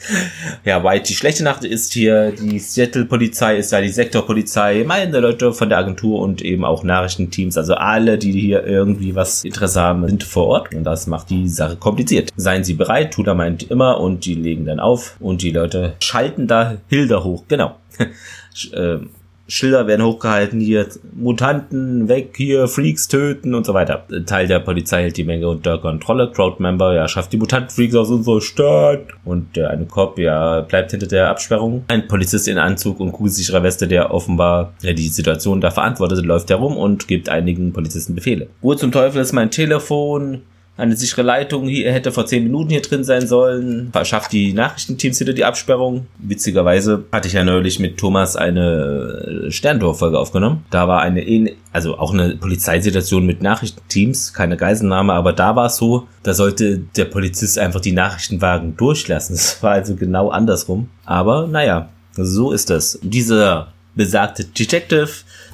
[0.64, 5.52] Ja, White, die schlechte Nacht ist hier, die Seattle-Polizei ist da, die Sektorpolizei, meine Leute
[5.52, 10.06] von der Agentur und eben auch Nachrichtenteams, also alle, die hier irgendwie was Interesse haben,
[10.06, 12.30] sind vor Ort und das macht die Sache kompliziert.
[12.36, 16.46] Seien Sie bereit, Tuda meint immer und die legen dann auf und die Leute schalten
[16.46, 17.76] da Hilda hoch, genau.
[18.72, 19.10] Ähm,
[19.46, 24.04] Schilder werden hochgehalten, hier Mutanten weg, hier Freaks töten und so weiter.
[24.26, 26.30] Teil der Polizei hält die Menge unter Kontrolle.
[26.30, 29.06] Crowdmember, ja, schafft die Mutantenfreaks aus unserer Stadt.
[29.24, 31.84] Und der eine Cop, ja, bleibt hinter der Absperrung.
[31.88, 36.50] Ein Polizist in Anzug und kugelsicherer Weste, der offenbar ja, die Situation da verantwortet, läuft
[36.50, 38.48] herum und gibt einigen Polizisten Befehle.
[38.62, 40.42] Wo zum Teufel ist mein Telefon?
[40.76, 43.90] Eine sichere Leitung hier hätte vor zehn Minuten hier drin sein sollen.
[43.92, 46.06] Verschafft die Nachrichtenteams wieder die Absperrung.
[46.18, 50.64] Witzigerweise hatte ich ja neulich mit Thomas eine Sterntor-Folge aufgenommen.
[50.70, 55.76] Da war eine, also auch eine Polizeisituation mit Nachrichtenteams, keine Geiselnahme, aber da war es
[55.76, 59.36] so, da sollte der Polizist einfach die Nachrichtenwagen durchlassen.
[59.44, 60.88] Das war also genau andersrum.
[61.04, 62.98] Aber naja, so ist das.
[63.02, 65.08] Dieser besagte Detective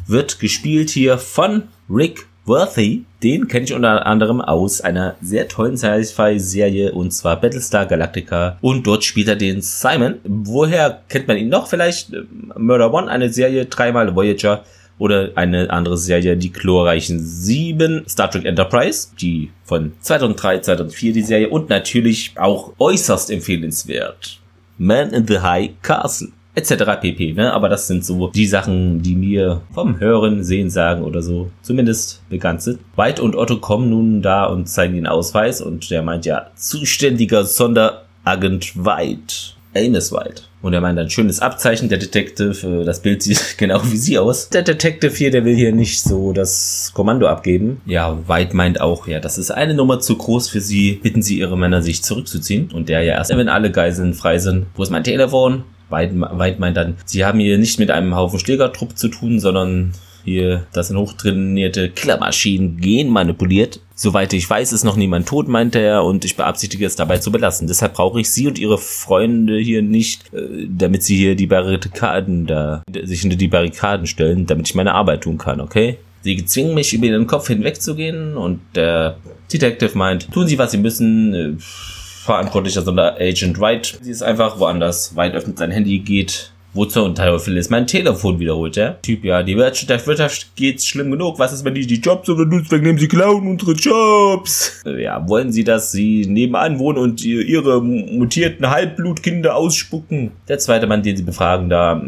[0.06, 5.76] wird gespielt hier von Rick Worthy, den kenne ich unter anderem aus einer sehr tollen
[5.76, 10.16] Sci-Fi-Serie und zwar Battlestar Galactica und dort spielt er den Simon.
[10.24, 11.68] Woher kennt man ihn noch?
[11.68, 12.24] Vielleicht äh,
[12.58, 14.64] Murder One, eine Serie, dreimal Voyager
[14.98, 21.22] oder eine andere Serie, die glorreichen Sieben, Star Trek Enterprise, die von 2003, 2004 die
[21.22, 24.40] Serie und natürlich auch äußerst empfehlenswert.
[24.76, 27.00] Man in the High Castle etc.
[27.00, 27.32] pp.
[27.32, 27.52] Ne?
[27.52, 32.22] Aber das sind so die Sachen, die mir vom Hören, Sehen, Sagen oder so zumindest
[32.28, 32.80] bekannt sind.
[32.96, 37.44] White und Otto kommen nun da und zeigen den Ausweis und der meint ja, zuständiger
[37.44, 39.54] Sonderagent White.
[39.74, 40.42] Amos White.
[40.62, 41.88] Und er meint ein schönes Abzeichen.
[41.88, 44.48] Der Detective, äh, das Bild sieht genau wie sie aus.
[44.48, 47.80] Der Detective hier, der will hier nicht so das Kommando abgeben.
[47.86, 50.94] Ja, White meint auch, ja, das ist eine Nummer zu groß für sie.
[51.02, 52.70] Bitten sie ihre Männer, sich zurückzuziehen.
[52.72, 54.66] Und der ja erst, wenn alle Geiseln frei sind.
[54.74, 55.64] Wo ist mein Telefon?
[55.90, 59.92] Weit meint dann, sie haben hier nicht mit einem Haufen Schlägertrupp zu tun, sondern
[60.24, 63.80] hier, das sind hochtrainierte Killermaschinen genmanipuliert.
[63.94, 67.32] Soweit ich weiß, ist noch niemand tot, meinte er, und ich beabsichtige es dabei zu
[67.32, 67.68] belassen.
[67.68, 72.46] Deshalb brauche ich Sie und Ihre Freunde hier nicht, äh, damit Sie hier die Barrikaden
[72.46, 75.98] da, sich hinter die Barrikaden stellen, damit ich meine Arbeit tun kann, okay?
[76.22, 79.16] Sie zwingen mich, über Ihren Kopf hinwegzugehen, und der
[79.52, 81.52] Detective meint, tun Sie, was Sie müssen, äh,
[82.24, 83.98] verantwortlicher, sondern Agent White.
[84.02, 85.16] Sie ist einfach woanders.
[85.16, 86.52] White öffnet sein Handy, geht.
[86.72, 88.90] Wozu und Teufel ist mein Telefon wiederholt, ja?
[89.02, 91.40] Typ, ja, die Wirtschaft, der Wirtschaft geht's schlimm genug.
[91.40, 94.80] Was ist, wenn die die Jobs oder deswegen nehmen sie klauen unsere Jobs?
[94.84, 100.30] Ja, wollen sie, dass sie nebenan wohnen und ihre mutierten Halbblutkinder ausspucken?
[100.46, 102.00] Der zweite Mann, den sie befragen, da,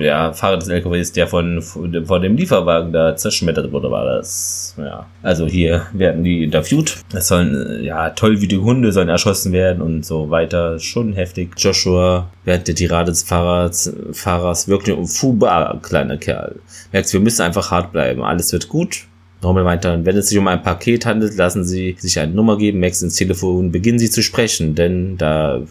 [0.00, 4.74] ja, Fahrer des LKWs, der von, von dem Lieferwagen da zerschmettert wurde, war das.
[4.78, 5.06] Ja.
[5.22, 6.96] Also hier werden die interviewt.
[7.12, 10.78] Es sollen, ja, toll wie die Hunde sollen erschossen werden und so weiter.
[10.78, 11.52] Schon heftig.
[11.58, 16.56] Joshua während der Tirade des Fahrers, Fahrers wirklich um Fuba, kleiner Kerl.
[16.92, 18.22] Merkst, wir müssen einfach hart bleiben.
[18.22, 19.06] Alles wird gut.
[19.42, 22.58] Norman meint dann, wenn es sich um ein Paket handelt, lassen Sie sich eine Nummer
[22.58, 25.62] geben, Max ins Telefon, beginnen Sie zu sprechen, denn da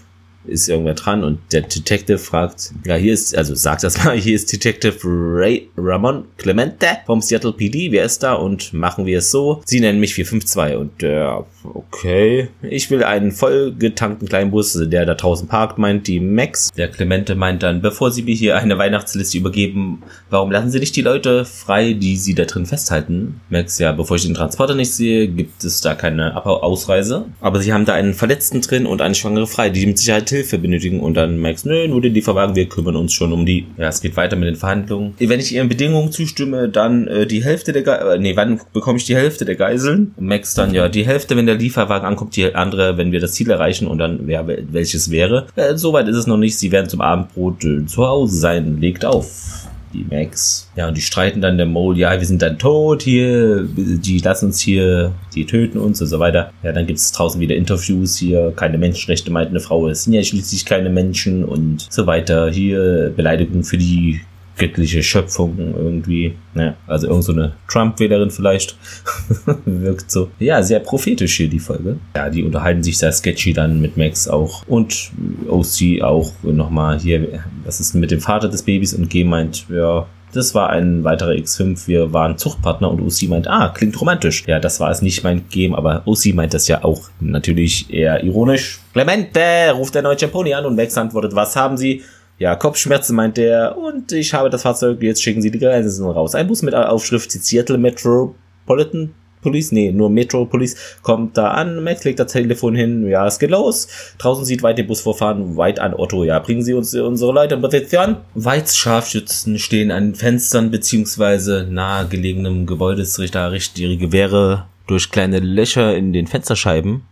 [0.49, 4.35] ist irgendwer dran und der Detective fragt, ja, hier ist, also sagt das mal, hier
[4.35, 9.31] ist Detective Ray Ramon Clemente vom Seattle PD, wer ist da und machen wir es
[9.31, 9.61] so.
[9.65, 15.13] Sie nennen mich 452 und der, okay, ich will einen vollgetankten kleinen Bus, der da
[15.13, 16.71] draußen parkt, meint die Max.
[16.77, 20.95] Der Clemente meint dann, bevor Sie mir hier eine Weihnachtsliste übergeben, warum lassen Sie nicht
[20.95, 23.41] die Leute frei, die Sie da drin festhalten?
[23.49, 27.25] Max, ja, bevor ich den Transporter nicht sehe, gibt es da keine Ausreise.
[27.41, 30.57] Aber Sie haben da einen Verletzten drin und eine Schwangere frei, die mit Sicherheit Hilfe
[30.57, 33.65] benötigen und dann merkst, nö, nur den Lieferwagen, wir kümmern uns schon um die.
[33.77, 35.13] Ja, es geht weiter mit den Verhandlungen.
[35.19, 38.97] Wenn ich ihren Bedingungen zustimme, dann äh, die Hälfte der Geiseln, äh, nee, wann bekomme
[38.97, 40.13] ich die Hälfte der Geiseln?
[40.19, 43.49] Max dann, ja, die Hälfte, wenn der Lieferwagen ankommt, die andere, wenn wir das Ziel
[43.49, 45.47] erreichen und dann, ja, welches wäre.
[45.55, 49.05] Äh, Soweit ist es noch nicht, sie werden zum Abendbrot äh, zu Hause sein, legt
[49.05, 49.58] auf
[49.93, 50.69] die Max.
[50.75, 54.47] Ja, und die streiten dann der Mole, ja, wir sind dann tot hier, die lassen
[54.47, 56.51] uns hier, die töten uns und so weiter.
[56.63, 60.13] Ja, dann gibt es draußen wieder Interviews hier, keine Menschenrechte, meint eine Frau, es sind
[60.13, 62.49] ja schließlich keine Menschen und so weiter.
[62.49, 64.21] Hier Beleidigung für die
[64.59, 66.35] göttliche Schöpfung irgendwie.
[66.53, 68.77] Ja, also irgend so eine Trump-Wählerin vielleicht.
[69.65, 70.29] Wirkt so.
[70.37, 71.97] Ja, sehr prophetisch hier die Folge.
[72.15, 74.67] Ja, die unterhalten sich sehr sketchy dann mit Max auch.
[74.67, 75.11] Und
[75.47, 78.93] OC auch nochmal hier, was ist denn mit dem Vater des Babys?
[78.93, 81.87] Und G meint, ja, das war ein weiterer X5.
[81.87, 84.43] Wir waren Zuchtpartner und OC meint, ah, klingt romantisch.
[84.45, 88.23] Ja, das war es nicht mein Game, aber OC meint das ja auch natürlich eher
[88.23, 88.79] ironisch.
[88.93, 92.03] Clemente ruft der neue Champoni an und Max antwortet, was haben Sie?
[92.39, 96.35] Ja, Kopfschmerzen meint der und ich habe das Fahrzeug, jetzt schicken Sie die Grenzen raus.
[96.35, 102.03] Ein Bus mit Aufschrift Seattle Metropolitan Police, nee, nur Metro Police kommt da an, Max
[102.03, 103.87] legt das Telefon hin, ja, es geht los.
[104.17, 107.55] Draußen sieht weit den Bus vorfahren, weit an Otto, ja, bringen Sie uns unsere Leute
[107.55, 108.17] in Position.
[108.35, 116.11] Weit Scharfschützen stehen an Fenstern beziehungsweise nahegelegenem Gebäude, richten ihre Gewehre durch kleine Löcher in
[116.13, 117.03] den Fensterscheiben.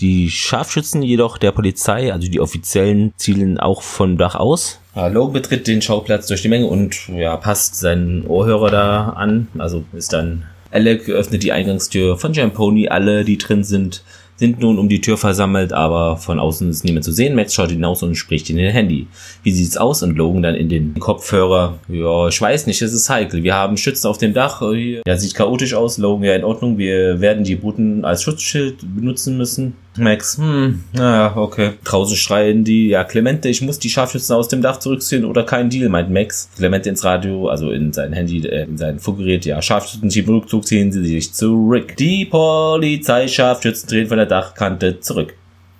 [0.00, 4.80] Die Scharfschützen jedoch der Polizei, also die offiziellen, zielen auch von Dach aus.
[4.94, 9.48] Logan betritt den Schauplatz durch die Menge und ja, passt seinen Ohrhörer da an.
[9.58, 12.88] Also ist dann Alec öffnet die Eingangstür von Jamponi.
[12.88, 14.02] Alle, die drin sind,
[14.36, 17.34] sind nun um die Tür versammelt, aber von außen ist niemand zu sehen.
[17.34, 19.06] Max schaut hinaus und spricht in den Handy.
[19.42, 20.02] Wie sieht's aus?
[20.02, 21.78] Und Logan dann in den Kopfhörer.
[21.88, 23.42] Ja, ich weiß nicht, es ist heikel.
[23.42, 24.62] Wir haben Schützen auf dem Dach.
[25.06, 25.98] Ja, sieht chaotisch aus.
[25.98, 26.78] Logan, ja, in Ordnung.
[26.78, 29.76] Wir werden die Booten als Schutzschild benutzen müssen.
[29.96, 31.72] Max, hm, naja, okay.
[31.84, 35.68] Draußen schreien die, ja, Clemente, ich muss die Scharfschützen aus dem Dach zurückziehen oder kein
[35.68, 36.48] Deal, meint Max.
[36.56, 40.92] Clemente ins Radio, also in sein Handy, äh, in sein Funkgerät, ja, Scharfschützen, Rückzug, ziehen
[40.92, 41.96] sie sich zurück.
[41.96, 45.34] Die Polizei, Scharfschützen drehen von der Dachkante zurück.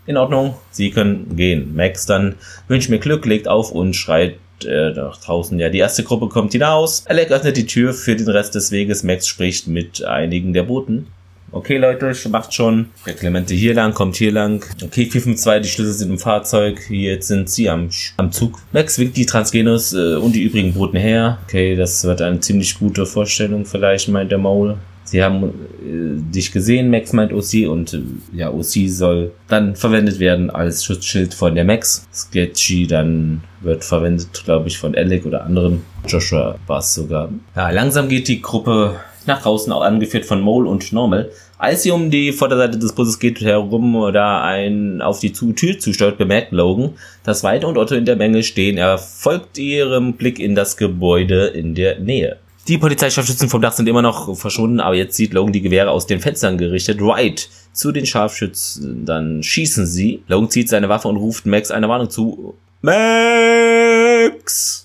[0.06, 1.76] In Ordnung, sie können gehen.
[1.76, 2.34] Max dann
[2.66, 5.58] wünscht mir Glück, legt auf und schreit äh, nach draußen.
[5.58, 7.04] Ja, die erste Gruppe kommt hinaus.
[7.06, 9.04] Alec öffnet die Tür für den Rest des Weges.
[9.04, 11.06] Max spricht mit einigen der Booten.
[11.52, 12.90] Okay, Leute, macht schon.
[13.06, 14.64] Der Clemente hier lang, kommt hier lang.
[14.82, 16.88] Okay, 452, die Schlüssel sind im Fahrzeug.
[16.88, 18.58] Jetzt sind sie am, am Zug.
[18.72, 21.38] Max winkt die Transgenos äh, und die übrigen Boten her.
[21.46, 24.76] Okay, das wird eine ziemlich gute Vorstellung vielleicht, meint der Maul.
[25.02, 30.20] Sie haben äh, dich gesehen, Max meint OC und äh, ja, OC soll dann verwendet
[30.20, 32.06] werden als Schutzschild von der Max.
[32.14, 35.82] Sketchy dann wird verwendet, glaube ich, von Alec oder anderen.
[36.06, 37.28] Joshua war es sogar.
[37.56, 41.30] Ja, langsam geht die Gruppe nach draußen, auch angeführt von Mole und Normal.
[41.58, 46.16] Als sie um die Vorderseite des Busses geht herum, da ein auf die Tür zusteuert,
[46.16, 48.78] bemerkt Logan, dass Weide und Otto in der Menge stehen.
[48.78, 52.38] Er folgt ihrem Blick in das Gebäude in der Nähe.
[52.68, 56.06] Die Polizeischarfschützen vom Dach sind immer noch verschwunden, aber jetzt sieht Logan die Gewehre aus
[56.06, 56.98] den Fenstern gerichtet.
[57.00, 60.22] Right zu den Scharfschützen, dann schießen sie.
[60.28, 62.54] Logan zieht seine Waffe und ruft Max eine Warnung zu.
[62.82, 63.79] Max!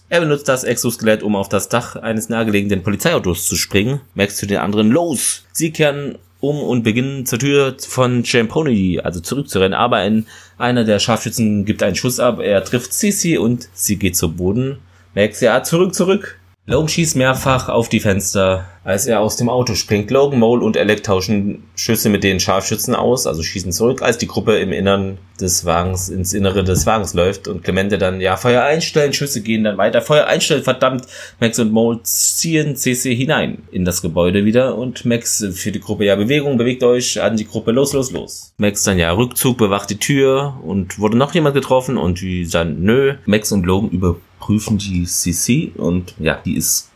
[0.07, 4.01] Er benutzt das Exoskelett, um auf das Dach eines nahegelegenen Polizeiautos zu springen.
[4.13, 5.45] Max zu den anderen, los!
[5.51, 10.27] Sie kehren um und beginnen zur Tür von Champoni, also zurückzurennen, aber ein,
[10.59, 14.77] einer der Scharfschützen gibt einen Schuss ab, er trifft Sissy und sie geht zu Boden.
[15.15, 16.37] Max, ja, zurück, zurück!
[16.67, 20.10] Logan schießt mehrfach auf die Fenster, als er aus dem Auto springt.
[20.10, 24.25] Logan, Mole und Alec tauschen Schüsse mit den Scharfschützen aus, also schießen zurück, als die
[24.25, 28.63] Gruppe im Innern des Wagens, ins Innere des Wagens läuft und Clemente dann, ja, Feuer
[28.63, 31.06] einstellen, Schüsse gehen dann weiter, Feuer einstellen, verdammt.
[31.39, 36.06] Max und Mole ziehen CC hinein in das Gebäude wieder und Max für die Gruppe,
[36.06, 38.54] ja, Bewegung, bewegt euch an die Gruppe, los, los, los.
[38.58, 42.82] Max dann, ja, Rückzug, bewacht die Tür und wurde noch jemand getroffen und die dann,
[42.82, 43.13] nö.
[43.28, 46.91] Max und Logan über prüfen die CC und ja, die ist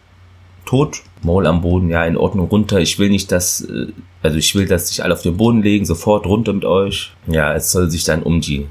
[0.66, 1.02] tot.
[1.24, 2.80] Maul am Boden, ja, in Ordnung runter.
[2.80, 3.88] Ich will nicht, dass, äh,
[4.22, 7.12] also ich will, dass sich alle auf den Boden legen, sofort runter mit euch.
[7.26, 8.68] Ja, es soll sich dann um die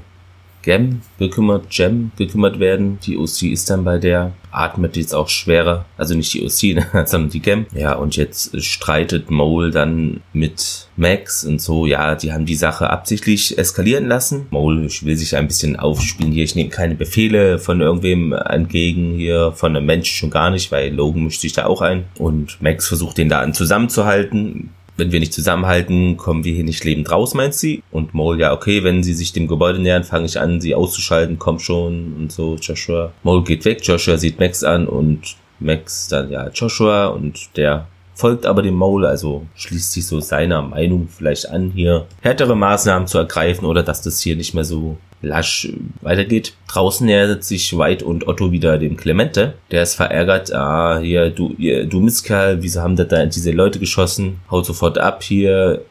[0.61, 2.99] Gem gekümmert, Gem gekümmert werden.
[3.05, 5.85] Die OC ist dann bei der, atmet jetzt auch schwerer.
[5.97, 7.65] Also nicht die OC, ne, sondern die Gem.
[7.73, 11.85] Ja, und jetzt streitet Mole dann mit Max und so.
[11.85, 14.47] Ja, die haben die Sache absichtlich eskalieren lassen.
[14.49, 16.43] Mole will sich ein bisschen aufspielen hier.
[16.43, 20.93] Ich nehme keine Befehle von irgendwem entgegen hier, von einem Menschen schon gar nicht, weil
[20.93, 22.05] Logan mischt sich da auch ein.
[22.17, 26.83] Und Max versucht den da an zusammenzuhalten wenn wir nicht zusammenhalten, kommen wir hier nicht
[26.83, 27.81] lebend raus, meint sie.
[27.91, 31.39] Und Mole, ja, okay, wenn sie sich dem Gebäude nähern, fange ich an, sie auszuschalten,
[31.39, 33.11] komm schon und so, Joshua.
[33.23, 37.87] Mole geht weg, Joshua sieht Max an und Max dann, ja, Joshua und der
[38.19, 43.07] folgt aber dem Mole, also schließt sich so seiner Meinung vielleicht an, hier härtere Maßnahmen
[43.07, 45.69] zu ergreifen oder dass das hier nicht mehr so lasch
[46.01, 46.53] weitergeht.
[46.67, 49.53] Draußen nähert sich White und Otto wieder dem Clemente.
[49.71, 50.53] Der ist verärgert.
[50.53, 54.39] Ah, hier, du, ihr, du Mistkerl, wieso haben da diese Leute geschossen?
[54.51, 55.81] Haut sofort ab hier.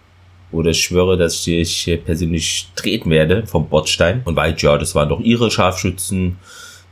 [0.50, 4.22] Oder ich schwöre, dass ich dich persönlich treten werde vom Bordstein.
[4.24, 6.36] Und White, ja, das waren doch ihre Scharfschützen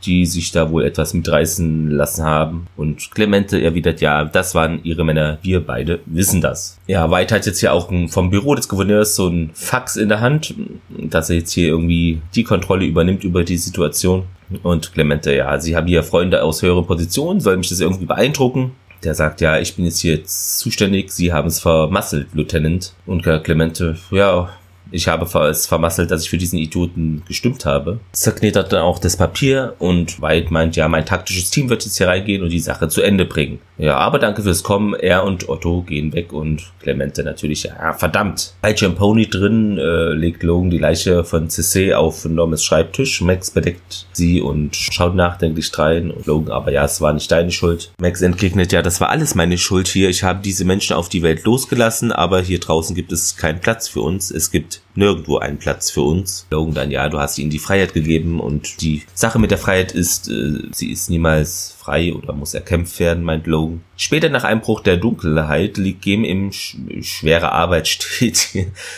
[0.05, 2.67] die sich da wohl etwas mitreißen lassen haben.
[2.75, 6.79] Und Clemente erwidert, ja, das waren ihre Männer, wir beide wissen das.
[6.87, 10.21] Ja, White hat jetzt ja auch vom Büro des Gouverneurs so ein Fax in der
[10.21, 10.53] Hand,
[10.89, 14.23] dass er jetzt hier irgendwie die Kontrolle übernimmt über die Situation.
[14.63, 18.71] Und Clemente, ja, sie haben hier Freunde aus höheren Positionen, soll mich das irgendwie beeindrucken?
[19.03, 22.93] Der sagt, ja, ich bin jetzt hier zuständig, Sie haben es vermasselt, Lieutenant.
[23.05, 24.49] Und Clemente, ja,
[24.91, 27.99] ich habe es vermasselt, dass ich für diesen Idioten gestimmt habe.
[28.11, 32.07] Zerknetert dann auch das Papier und White meint, ja, mein taktisches Team wird jetzt hier
[32.07, 33.59] reingehen und die Sache zu Ende bringen.
[33.77, 34.95] Ja, aber danke fürs Kommen.
[34.95, 38.53] Er und Otto gehen weg und Clemente natürlich, ja, verdammt.
[38.61, 43.21] Bei Pony drin äh, legt Logan die Leiche von Cissé auf Normes Schreibtisch.
[43.21, 46.09] Max bedeckt sie und schaut nachdenklich drein.
[46.11, 47.91] Und Logan, aber ja, es war nicht deine Schuld.
[47.99, 50.09] Max entgegnet, ja, das war alles meine Schuld hier.
[50.09, 53.87] Ich habe diese Menschen auf die Welt losgelassen, aber hier draußen gibt es keinen Platz
[53.87, 54.31] für uns.
[54.31, 56.47] Es gibt nirgendwo einen Platz für uns.
[56.49, 59.91] Logan dann, ja, du hast ihnen die Freiheit gegeben und die Sache mit der Freiheit
[59.91, 63.81] ist, äh, sie ist niemals frei oder muss erkämpft werden, meint Logan.
[63.95, 68.49] Später nach Einbruch der Dunkelheit liegt Game im sch schwere Arbeit steht.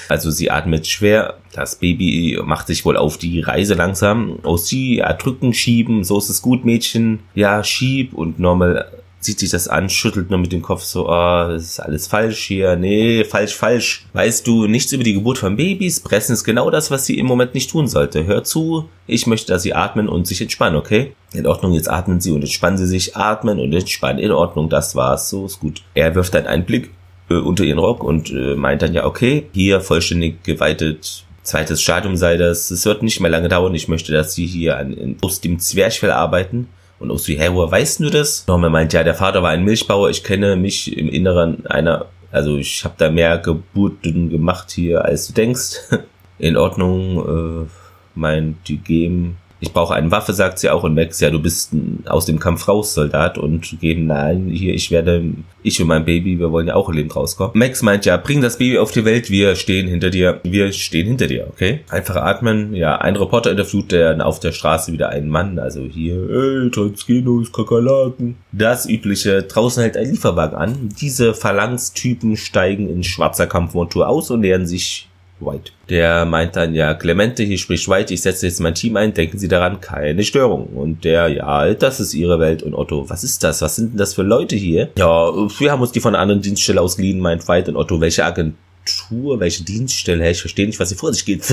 [0.08, 1.38] also sie atmet schwer.
[1.54, 4.39] Das Baby macht sich wohl auf die Reise langsam.
[4.44, 7.20] Aus sie erdrücken, schieben, so ist es gut, Mädchen.
[7.36, 11.48] Ja, schieb und normal sieht sich das an, schüttelt nur mit dem Kopf so, oh,
[11.48, 12.76] das ist alles falsch hier.
[12.76, 14.06] Nee, falsch, falsch.
[14.14, 16.00] Weißt du nichts über die Geburt von Babys?
[16.00, 18.26] Pressen ist genau das, was sie im Moment nicht tun sollte.
[18.26, 21.14] Hör zu, ich möchte, dass sie atmen und sich entspannen, okay?
[21.34, 24.20] In Ordnung, jetzt atmen sie und entspannen sie sich, atmen und entspannen.
[24.20, 25.82] In Ordnung, das war's, so ist gut.
[25.94, 26.92] Er wirft dann einen Blick
[27.30, 32.16] äh, unter ihren Rock und äh, meint dann ja, okay, hier vollständig geweitet zweites Stadium
[32.16, 32.72] sei das.
[32.72, 33.74] Es wird nicht mehr lange dauern.
[33.74, 36.68] Ich möchte, dass sie hier an, aus dem Zwerchfell arbeiten.
[37.00, 38.46] Und Osi, hey, woher weißt du das?
[38.48, 42.58] Norman meint, ja, der Vater war ein Milchbauer, ich kenne mich im Inneren einer, also
[42.58, 45.78] ich habe da mehr Geburten gemacht hier, als du denkst.
[46.40, 47.68] In Ordnung, äh,
[48.16, 50.84] meint die Game, ich brauche eine Waffe, sagt sie auch.
[50.84, 51.72] Und Max, ja, du bist
[52.06, 53.38] aus dem Kampf raus, Soldat.
[53.38, 57.15] Und gehen, nein, hier, ich werde, ich und mein Baby, wir wollen ja auch lebend
[57.15, 57.52] rauskommen.
[57.56, 60.39] Max meint, ja, bring das Baby auf die Welt, wir stehen hinter dir.
[60.43, 61.82] Wir stehen hinter dir, okay?
[61.89, 62.74] Einfach atmen.
[62.74, 65.60] Ja, ein Reporter interviewt der auf der Straße wieder einen Mann.
[65.60, 68.38] Also hier, ey, Transkinos, Kakerlaken.
[68.54, 70.89] Das übliche, draußen hält ein Lieferwagen an.
[71.02, 75.09] Diese Phalanx-Typen steigen in schwarzer Kampfmontur aus und nähern sich
[75.39, 75.71] White.
[75.89, 79.38] Der meint dann, ja, Clemente, hier spricht White, ich setze jetzt mein Team ein, denken
[79.38, 80.67] Sie daran, keine Störung.
[80.67, 82.63] Und der, ja, das ist Ihre Welt.
[82.63, 83.62] Und Otto, was ist das?
[83.62, 84.89] Was sind denn das für Leute hier?
[84.97, 87.71] Ja, wir haben uns die von einer anderen Dienststelle ausgeliehen, meint White.
[87.71, 90.30] Und Otto, welche Agentur, welche Dienststelle?
[90.30, 91.43] Ich verstehe nicht, was hier vor sich geht.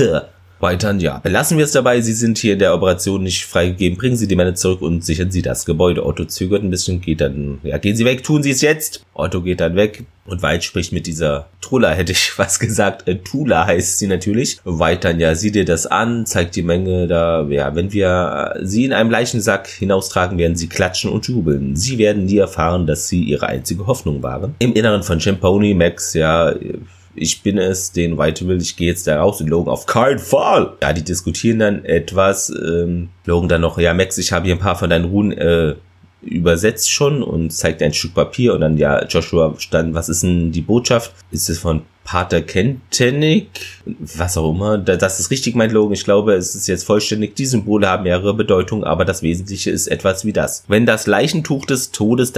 [0.59, 1.19] Weitern, ja.
[1.19, 3.97] Belassen wir es dabei, Sie sind hier in der Operation nicht freigegeben.
[3.97, 6.05] Bringen Sie die Männer zurück und sichern Sie das Gebäude.
[6.05, 9.05] Otto zögert ein bisschen, geht dann, ja, gehen Sie weg, tun Sie es jetzt.
[9.13, 13.07] Otto geht dann weg und White spricht mit dieser Trula, hätte ich was gesagt.
[13.07, 14.59] Äh, Tula heißt sie natürlich.
[14.63, 18.93] Weitern, ja, sieh dir das an, zeigt die Menge da, ja, wenn wir sie in
[18.93, 21.75] einem Leichensack hinaustragen, werden sie klatschen und jubeln.
[21.75, 24.55] Sie werden nie erfahren, dass sie ihre einzige Hoffnung waren.
[24.59, 26.53] Im Inneren von Champoni, Max, ja,
[27.17, 30.19] ich bin es, den White will, ich gehe jetzt da raus und Logan auf keinen
[30.19, 30.73] Fall.
[30.81, 32.49] Ja, die diskutieren dann etwas.
[32.49, 35.75] Ähm, Logan dann noch, ja Max, ich habe hier ein paar von deinen Runen äh,
[36.21, 40.51] übersetzt schon und zeigt ein Stück Papier und dann ja Joshua stand, was ist denn
[40.51, 41.13] die Botschaft?
[41.31, 43.49] Ist es von Pater Kentenik?
[43.85, 44.77] Was auch immer.
[44.77, 45.93] Das ist richtig, mein Logan.
[45.93, 47.35] Ich glaube, es ist jetzt vollständig.
[47.35, 50.63] Die Symbole haben mehrere Bedeutungen, aber das Wesentliche ist etwas wie das.
[50.67, 52.31] Wenn das Leichentuch des Todes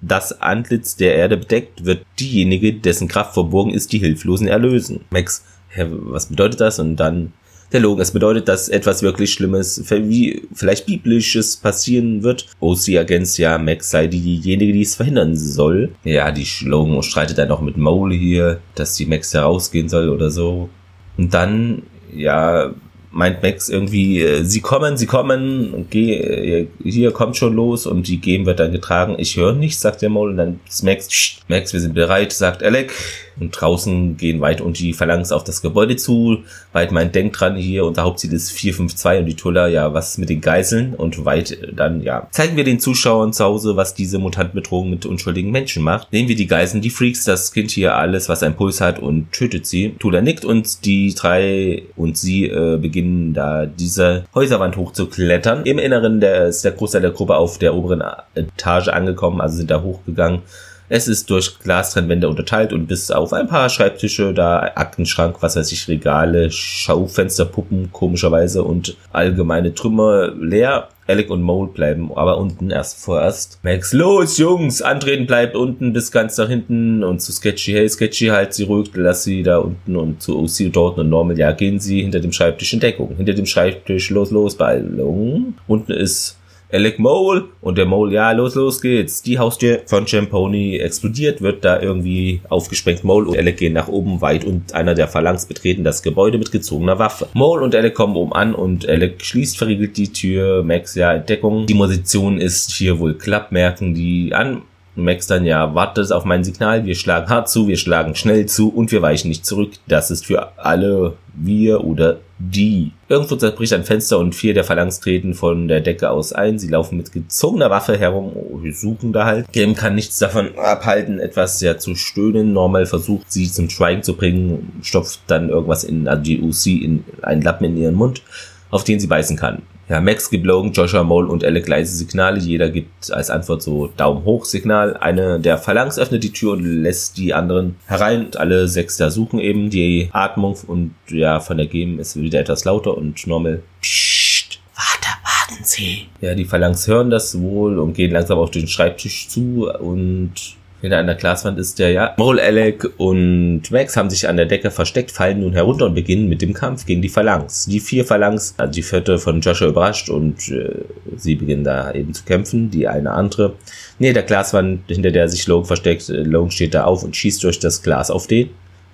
[0.00, 5.00] das Antlitz der Erde bedeckt, wird diejenige, dessen Kraft verborgen ist, die Hilflosen erlösen.
[5.10, 5.44] Max,
[5.76, 6.78] was bedeutet das?
[6.78, 7.32] Und dann
[7.72, 8.02] der Logan.
[8.02, 12.46] Es bedeutet, dass etwas wirklich Schlimmes, wie vielleicht Biblisches passieren wird.
[12.60, 15.90] OC ergänzt ja, Max sei diejenige, die es verhindern soll.
[16.04, 20.08] Ja, die Logan streitet dann auch mit Mole hier, dass die Max da rausgehen soll
[20.08, 20.68] oder so.
[21.16, 21.82] Und dann,
[22.14, 22.72] ja,
[23.10, 28.06] meint Max irgendwie, äh, sie kommen, sie kommen, geh, äh, hier kommt schon los und
[28.06, 29.16] die Game wird dann getragen.
[29.18, 32.62] Ich höre nichts, sagt der Mole und dann ist Max, Max, wir sind bereit, sagt
[32.62, 32.92] Alec.
[33.40, 36.38] Und draußen gehen White und die Phalanx auf das Gebäude zu.
[36.72, 40.28] White meint, denkt dran hier, unser Hauptziel ist 452 und die Tuller, ja, was mit
[40.28, 40.94] den Geiseln?
[40.94, 45.50] Und White dann, ja, zeigen wir den Zuschauern zu Hause, was diese Mutantenbedrohung mit unschuldigen
[45.50, 46.12] Menschen macht.
[46.12, 49.32] Nehmen wir die Geiseln, die Freaks, das Kind hier alles, was einen Puls hat und
[49.32, 49.94] tötet sie.
[49.98, 55.64] Tula nickt und die drei und sie äh, beginnen da diese Häuserwand hochzuklettern.
[55.64, 58.02] Im Inneren der, ist der Großteil der Gruppe auf der oberen
[58.34, 60.42] Etage angekommen, also sind da hochgegangen
[60.88, 65.70] es ist durch Glastrennwände unterteilt und bis auf ein paar Schreibtische, da Aktenschrank, was weiß
[65.72, 70.88] ich, Regale, Schaufenster, Puppen, komischerweise und allgemeine Trümmer leer.
[71.06, 73.60] Alec und Mole bleiben aber unten erst vorerst.
[73.62, 74.82] Max, los, Jungs!
[74.82, 78.90] Antreten bleibt unten bis ganz nach hinten und zu Sketchy, hey Sketchy, halt sie ruhig,
[78.92, 82.32] lass sie da unten und zu OC dort und Normal, ja, gehen sie hinter dem
[82.32, 83.16] Schreibtisch in Deckung.
[83.16, 85.54] Hinter dem Schreibtisch, los, los, Ballung.
[85.66, 86.37] Unten ist
[86.70, 89.22] Alec Mole und der Mole, ja, los, los geht's.
[89.22, 93.04] Die Haustür von Champoni explodiert, wird da irgendwie aufgesprengt.
[93.04, 96.52] Mole und Alec gehen nach oben weit und einer der Phalanx betreten das Gebäude mit
[96.52, 97.28] gezogener Waffe.
[97.32, 100.62] Mole und Alec kommen oben an und Alec schließt verriegelt die Tür.
[100.62, 101.66] Max, ja, Entdeckung.
[101.66, 104.62] Die Position ist hier wohl Klappmerken, die an
[104.94, 108.68] Max dann, ja, wartet auf mein Signal, wir schlagen hart zu, wir schlagen schnell zu
[108.68, 109.72] und wir weichen nicht zurück.
[109.86, 112.92] Das ist für alle wir oder die.
[113.08, 116.58] Irgendwo zerbricht ein Fenster und vier der Phalanx treten von der Decke aus ein.
[116.58, 119.52] Sie laufen mit gezogener Waffe herum, oh, wir suchen da halt.
[119.52, 122.52] Game kann nichts davon abhalten, etwas ja zu stöhnen.
[122.52, 127.04] Normal versucht sie zum Schweigen zu bringen, stopft dann irgendwas in, also die UC in
[127.22, 128.22] einen Lappen in ihren Mund,
[128.70, 129.62] auf den sie beißen kann.
[129.88, 132.38] Ja, Max gibt Logan, Joshua Mole und Alec leise Signale.
[132.38, 134.96] Jeder gibt als Antwort so Daumen hoch Signal.
[134.98, 138.26] Eine der Phalanx öffnet die Tür und lässt die anderen herein.
[138.26, 142.40] Und alle sechs da suchen eben die Atmung und ja, von der Gem ist wieder
[142.40, 143.62] etwas lauter und normal.
[143.80, 146.06] Psst, warte, warten Sie.
[146.20, 150.98] Ja, die Phalanx hören das wohl und gehen langsam auf den Schreibtisch zu und hinter
[150.98, 152.14] einer Glaswand ist der, ja.
[152.18, 156.28] Mole, Alec und Max haben sich an der Decke versteckt, fallen nun herunter und beginnen
[156.28, 157.66] mit dem Kampf gegen die Phalanx.
[157.66, 160.84] Die vier Phalanx, also die vierte von Joshua überrascht und äh,
[161.16, 162.70] sie beginnen da eben zu kämpfen.
[162.70, 163.54] Die eine andere.
[163.98, 166.08] Nee, der Glaswand, hinter der sich Logan versteckt.
[166.08, 168.50] Äh, Logan steht da auf und schießt durch das Glas auf den.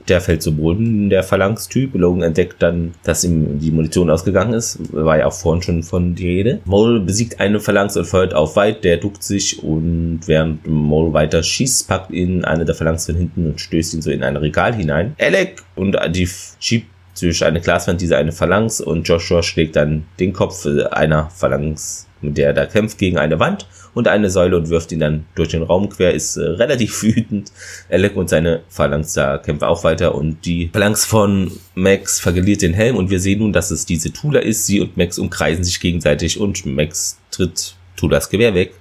[0.09, 1.95] Der fällt zu Boden, der Phalanx-Typ.
[1.95, 4.79] Logan entdeckt dann, dass ihm die Munition ausgegangen ist.
[4.93, 6.61] War ja auch vorhin schon von die Rede.
[6.65, 8.81] Mole besiegt eine Phalanx und feuert auf White.
[8.83, 13.47] Der duckt sich und während Mole weiter schießt, packt ihn eine der Phalanx von hinten
[13.47, 15.15] und stößt ihn so in ein Regal hinein.
[15.19, 16.29] Alec und die
[16.61, 16.89] schiebt
[17.21, 22.37] durch eine Glaswand diese eine Phalanx und Joshua schlägt dann den Kopf einer Phalanx, mit
[22.37, 25.51] der er da kämpft, gegen eine Wand und eine Säule und wirft ihn dann durch
[25.51, 27.53] den Raum quer, ist äh, relativ wütend.
[27.91, 32.75] Alec und seine Phalanx da kämpfen auch weiter und die Phalanx von Max verliert den
[32.75, 34.67] Helm und wir sehen nun, dass es diese Tula ist.
[34.67, 38.75] Sie und Max umkreisen sich gegenseitig und Max tritt Tulas Gewehr weg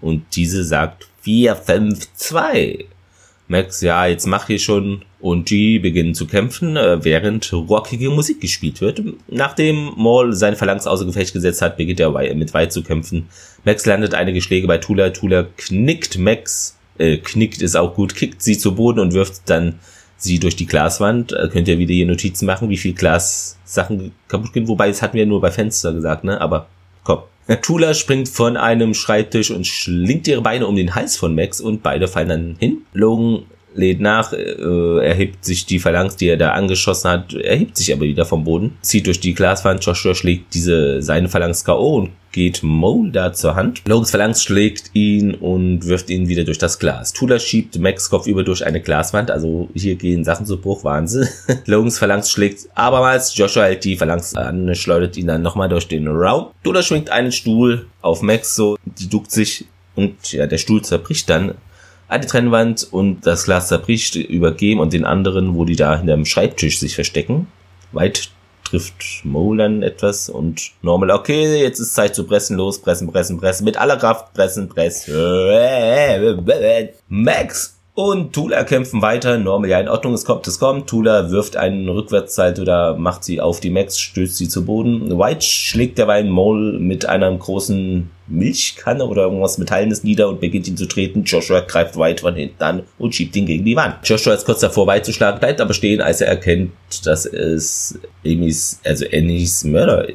[0.00, 2.86] und diese sagt 4, 5, 2.
[3.48, 5.02] Max, ja, jetzt mach hier schon.
[5.20, 9.02] Und die beginnen zu kämpfen, äh, während rockige Musik gespielt wird.
[9.26, 13.28] Nachdem Maul sein Phalanx außer Gefecht gesetzt hat, beginnt er mit White zu kämpfen.
[13.64, 15.10] Max landet einige Schläge bei Tula.
[15.10, 19.80] Tula knickt Max, äh, knickt ist auch gut, kickt sie zu Boden und wirft dann
[20.18, 21.32] sie durch die Glaswand.
[21.32, 24.68] Äh, könnt ihr wieder hier Notizen machen, wie viel Glassachen kaputt gehen.
[24.68, 26.40] Wobei, das hatten wir nur bei Fenster gesagt, ne?
[26.40, 26.68] Aber
[27.08, 27.22] komm.
[27.62, 31.82] Tula springt von einem Schreibtisch und schlingt ihre Beine um den Hals von Max und
[31.82, 32.82] beide fallen dann hin.
[32.92, 37.92] Logan lädt nach, äh, erhebt sich die Phalanx, die er da angeschossen hat, erhebt sich
[37.92, 41.96] aber wieder vom Boden, zieht durch die Glaswand, Joshua schlägt diese seine Phalanx K.O.
[41.96, 42.62] und geht
[43.12, 43.82] da zur Hand.
[43.86, 47.12] Logans Phalanx schlägt ihn und wirft ihn wieder durch das Glas.
[47.12, 51.28] Tula schiebt Max Kopf über durch eine Glaswand, also hier gehen Sachen zu Bruch, Wahnsinn.
[51.66, 56.08] Logans Phalanx schlägt abermals, Joshua hält die Phalanx an, schleudert ihn dann nochmal durch den
[56.08, 56.48] Raum.
[56.64, 61.28] Tula schwingt einen Stuhl auf Max so, die duckt sich und ja, der Stuhl zerbricht
[61.28, 61.54] dann
[62.08, 66.14] eine Trennwand und das Glas zerbricht über Game und den anderen, wo die da hinter
[66.14, 67.48] dem Schreibtisch sich verstecken.
[67.92, 68.30] Weit
[68.68, 73.64] trifft Molan etwas und Normal, okay, jetzt ist Zeit zu pressen, los, pressen, pressen, pressen,
[73.64, 75.14] mit aller Kraft pressen, pressen.
[77.08, 79.38] Max Und Tula kämpfen weiter.
[79.38, 80.86] Normal, ja, in Ordnung, es kommt, es kommt.
[80.86, 85.18] Tula wirft einen Rückwärtssalto, da macht sie auf die Max, stößt sie zu Boden.
[85.18, 90.76] White schlägt derweil Mole mit einer großen Milchkanne oder irgendwas Metallenes nieder und beginnt ihn
[90.76, 91.24] zu treten.
[91.24, 93.96] Joshua greift White von hinten an und schiebt ihn gegen die Wand.
[94.04, 96.70] Joshua ist kurz davor, White zu schlagen, bleibt aber stehen, als er erkennt,
[97.04, 100.06] dass es Amy's, also Annies Mörder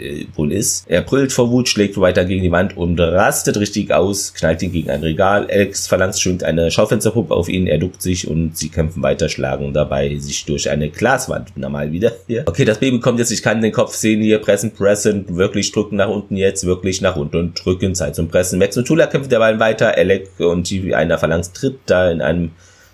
[0.00, 0.84] äh, wohl ist.
[0.88, 4.72] Er brüllt vor Wut, schlägt weiter gegen die Wand und rastet richtig aus, knallt ihn
[4.72, 5.46] gegen ein Regal.
[5.50, 9.72] Alex Phalanx schwingt eine Schaufensterpuppe auf ihn, er duckt sich und sie kämpfen weiter, schlagen
[9.72, 11.56] dabei sich durch eine Glaswand.
[11.56, 12.44] Normal wieder hier.
[12.46, 15.96] Okay, das Baby kommt jetzt, ich kann den Kopf sehen hier, pressen, pressen, wirklich drücken
[15.96, 18.58] nach unten jetzt, wirklich nach unten und drücken, Zeit zum Pressen.
[18.58, 22.50] Max und Tula kämpfen derweil weiter, Alec und die einer Phalanx tritt da in einem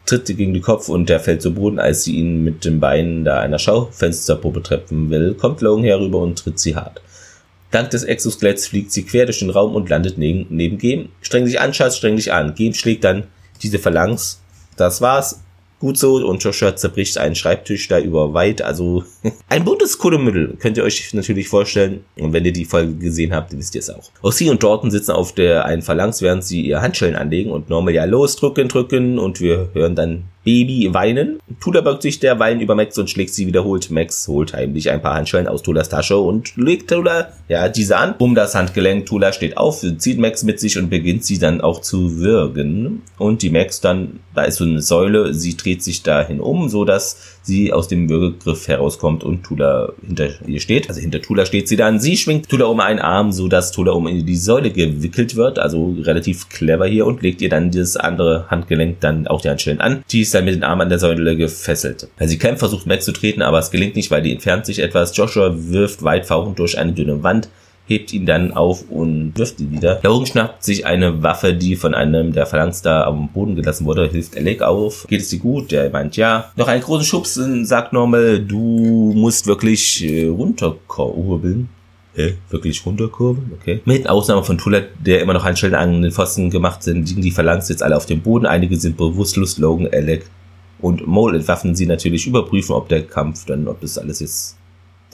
[0.07, 3.24] tritt gegen den Kopf und der fällt zu Boden, als sie ihn mit den Beinen
[3.24, 7.02] da einer Schaufensterpuppe treffen will, kommt Logan herüber und tritt sie hart.
[7.72, 11.09] Dank des Exoskeletts fliegt sie quer durch den Raum und landet neben, neben Game.
[11.20, 12.54] Streng dich an, Schatz, streng dich an.
[12.54, 13.24] Game schlägt dann
[13.62, 14.40] diese Phalanx.
[14.76, 15.42] Das war's.
[15.78, 16.16] Gut so.
[16.16, 18.62] Und Joshua zerbricht einen Schreibtisch da über weit.
[18.62, 19.04] Also
[19.48, 22.04] ein buntes Kuddelmittel könnt ihr euch natürlich vorstellen.
[22.18, 24.10] Und wenn ihr die Folge gesehen habt, wisst ihr es auch.
[24.22, 27.94] Ossie und Jordan sitzen auf der einen Phalanx, während sie ihr Handschellen anlegen und normal
[27.94, 29.18] ja los drücken, drücken.
[29.18, 31.40] Und wir hören dann Baby weinen.
[31.61, 33.90] Tula beugt sich derweilen über Max und schlägt sie wiederholt.
[33.90, 38.14] Max holt heimlich ein paar Handschellen aus Tulas Tasche und legt Tula, ja, diese an,
[38.18, 39.07] um das Handgelenk.
[39.07, 43.03] Tula steht auf, zieht Max mit sich und beginnt sie dann auch zu würgen.
[43.18, 46.84] Und die Max dann, da ist so eine Säule, sie dreht sich dahin um, so
[46.84, 50.88] dass sie aus dem Würgegriff herauskommt und Tula hinter ihr steht.
[50.88, 52.01] Also hinter Tula steht sie dann.
[52.01, 55.59] Sie schwingt Tula um einen Arm, so Tula um die Säule gewickelt wird.
[55.59, 59.80] Also relativ clever hier und legt ihr dann dieses andere Handgelenk dann auch die Handschellen
[59.80, 60.05] an.
[60.11, 62.09] Die ist dann mit den Armen an der Säule gefesselt.
[62.18, 65.16] Also sie kämpft, versucht Max aber es gelingt nicht, weil die entfernt sich etwas.
[65.16, 67.49] Joshua wirft weit fauchend durch eine dünne Wand
[67.87, 70.01] hebt ihn dann auf und wirft ihn wieder.
[70.03, 74.09] Logan schnappt sich eine Waffe, die von einem der Phalanx da am Boden gelassen wurde,
[74.09, 75.07] hilft Alec auf.
[75.09, 75.70] Geht es dir gut?
[75.70, 76.51] Der meint ja.
[76.57, 81.68] Noch einen großen Schubs, sagt Normal, du musst wirklich äh, runterkurbeln.
[82.14, 82.34] Hä?
[82.51, 83.53] Wirklich runterkurbeln?
[83.61, 83.80] Okay.
[83.84, 87.30] Mit Ausnahme von Toulette, der immer noch Handschellen an den Pfosten gemacht sind, liegen die
[87.30, 88.47] Phalanx jetzt alle auf dem Boden.
[88.47, 89.59] Einige sind bewusstlos.
[89.59, 90.26] Logan, Alec
[90.80, 94.55] und Mole entwaffnen sie natürlich, überprüfen, ob der Kampf dann, ob das alles jetzt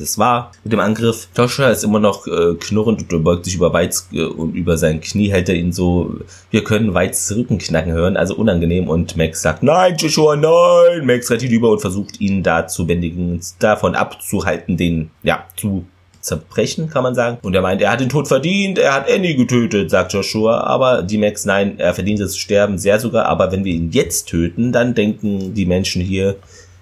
[0.03, 1.29] das war mit dem Angriff.
[1.37, 5.01] Joshua ist immer noch äh, knurrend und beugt sich über Weiz äh, und über sein
[5.01, 6.17] Knie hält er ihn so.
[6.51, 8.89] Wir können Weiz Rücken knacken hören, also unangenehm.
[8.89, 11.07] Und Max sagt, nein, Joshua, nein.
[11.07, 15.85] Max rennt ihn über und versucht ihn da zu bändigen, davon abzuhalten, den, ja, zu
[16.21, 17.39] zerbrechen, kann man sagen.
[17.43, 20.63] Und er meint, er hat den Tod verdient, er hat Annie getötet, sagt Joshua.
[20.63, 23.27] Aber die Max, nein, er verdient das Sterben sehr sogar.
[23.27, 26.37] Aber wenn wir ihn jetzt töten, dann denken die Menschen hier,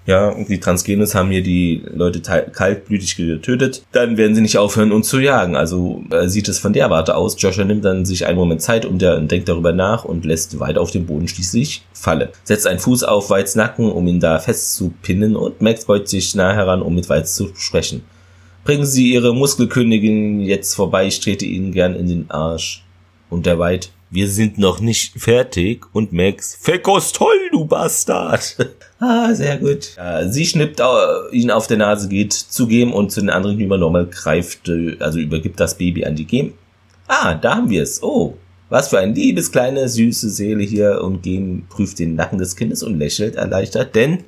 [0.06, 5.08] ja, die Transgenes haben hier die Leute kaltblütig getötet, dann werden sie nicht aufhören, uns
[5.08, 5.56] zu jagen.
[5.56, 7.40] Also äh, sieht es von der Warte aus.
[7.40, 10.80] Joshua nimmt dann sich einen Moment Zeit und der denkt darüber nach und lässt weiter
[10.80, 12.28] auf dem Boden schließlich fallen.
[12.44, 16.52] Setzt einen Fuß auf Weits Nacken, um ihn da festzupinnen und Max beugt sich nah
[16.52, 18.02] heran, um mit Weiz zu sprechen.
[18.64, 22.84] Bringen Sie Ihre Muskelkönigin jetzt vorbei, ich trete Ihnen gern in den Arsch.
[23.30, 25.86] Und der White, wir sind noch nicht fertig.
[25.92, 28.56] Und Max, Fekos toll, du Bastard.
[28.98, 29.96] ah, sehr gut.
[30.28, 30.82] Sie schnippt
[31.32, 34.96] ihn auf der Nase, geht zu Game und zu den anderen Hümer normal greift, äh,
[35.00, 36.54] also übergibt das Baby an die Game.
[37.06, 38.02] Ah, da haben wir es.
[38.02, 38.36] Oh,
[38.68, 41.02] was für ein liebes, kleine, süße Seele hier.
[41.02, 44.24] Und Game prüft den Nacken des Kindes und lächelt erleichtert, denn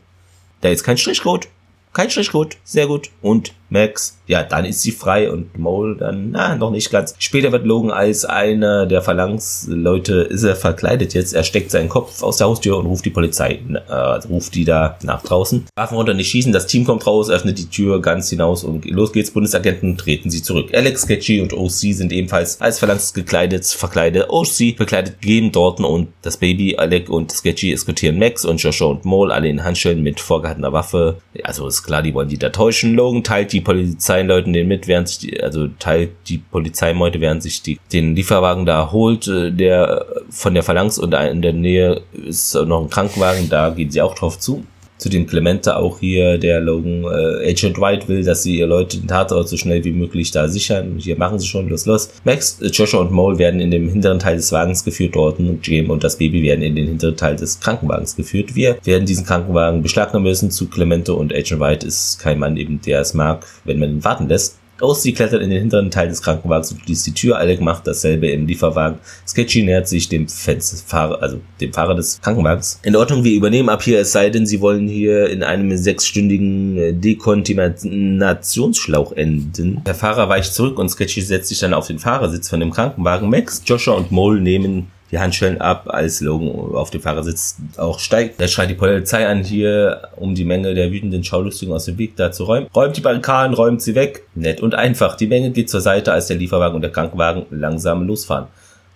[0.60, 1.48] da ist kein Strichcode.
[1.92, 2.56] Kein Strichcode.
[2.64, 3.10] Sehr gut.
[3.20, 7.14] Und Max, ja, dann ist sie frei und Mole dann, na, noch nicht ganz.
[7.18, 11.34] Später wird Logan als einer der Phalanx-Leute, ist er verkleidet jetzt.
[11.34, 13.94] Er steckt seinen Kopf aus der Haustür und ruft die Polizei, äh,
[14.28, 15.66] ruft die da nach draußen.
[15.76, 19.12] Waffen runter, nicht schießen, das Team kommt raus, öffnet die Tür ganz hinaus und los
[19.12, 19.30] geht's.
[19.30, 20.70] Bundesagenten treten sie zurück.
[20.74, 24.26] Alex, Sketchy und OC sind ebenfalls als Phalanx gekleidet, verkleidet.
[24.28, 29.04] OC verkleidet gehen Dorten und das Baby, Alec und Sketchy eskortieren Max und Joshua und
[29.04, 31.16] Mole alle in Handschellen mit vorgehaltener Waffe.
[31.42, 32.94] Also ist klar, die wollen die da täuschen.
[32.94, 37.62] Logan teilt die Polizeileuten den mit, während sich die, also teilt die Polizeimeute, während sich
[37.62, 42.54] die, den Lieferwagen da holt, äh, der von der Phalanx und in der Nähe ist
[42.54, 44.64] noch ein Krankenwagen, da gehen sie auch drauf zu
[45.02, 48.98] zu dem Clemente auch hier, der Logan äh, Agent White will, dass sie ihr Leute
[48.98, 50.94] den Tatort so schnell wie möglich da sichern.
[50.98, 52.10] Hier machen sie schon, los, los.
[52.24, 55.66] Max, äh, Joshua und Mole werden in dem hinteren Teil des Wagens geführt, dort und
[55.66, 58.54] Jim und das Baby werden in den hinteren Teil des Krankenwagens geführt.
[58.54, 62.80] Wir werden diesen Krankenwagen beschlagnahmen müssen zu Clemente und Agent White ist kein Mann eben,
[62.80, 64.61] der es mag, wenn man ihn warten lässt.
[64.82, 67.38] Aussie klettert in den hinteren Teil des Krankenwagens und schließt die Tür.
[67.38, 68.98] Alec macht dasselbe im Lieferwagen.
[69.26, 72.80] Sketchy nähert sich dem Fahrer, also dem Fahrer des Krankenwagens.
[72.82, 76.76] In Ordnung, wir übernehmen ab hier, es sei denn, Sie wollen hier in einem sechsstündigen
[76.76, 79.82] äh, Dekontaminationsschlauch enden.
[79.86, 83.30] Der Fahrer weicht zurück und Sketchy setzt sich dann auf den Fahrersitz von dem Krankenwagen.
[83.30, 88.40] Max, Joshua und Mole nehmen die Handschellen ab, als Logan auf dem Fahrersitz auch steigt.
[88.40, 92.16] Er schreit die Polizei an hier, um die Menge der wütenden Schaulustigen aus dem Weg
[92.16, 92.66] da zu räumen.
[92.74, 94.24] Räumt die Barrikaden, räumt sie weg.
[94.34, 95.16] Nett und einfach.
[95.16, 98.46] Die Menge geht zur Seite, als der Lieferwagen und der Krankenwagen langsam losfahren.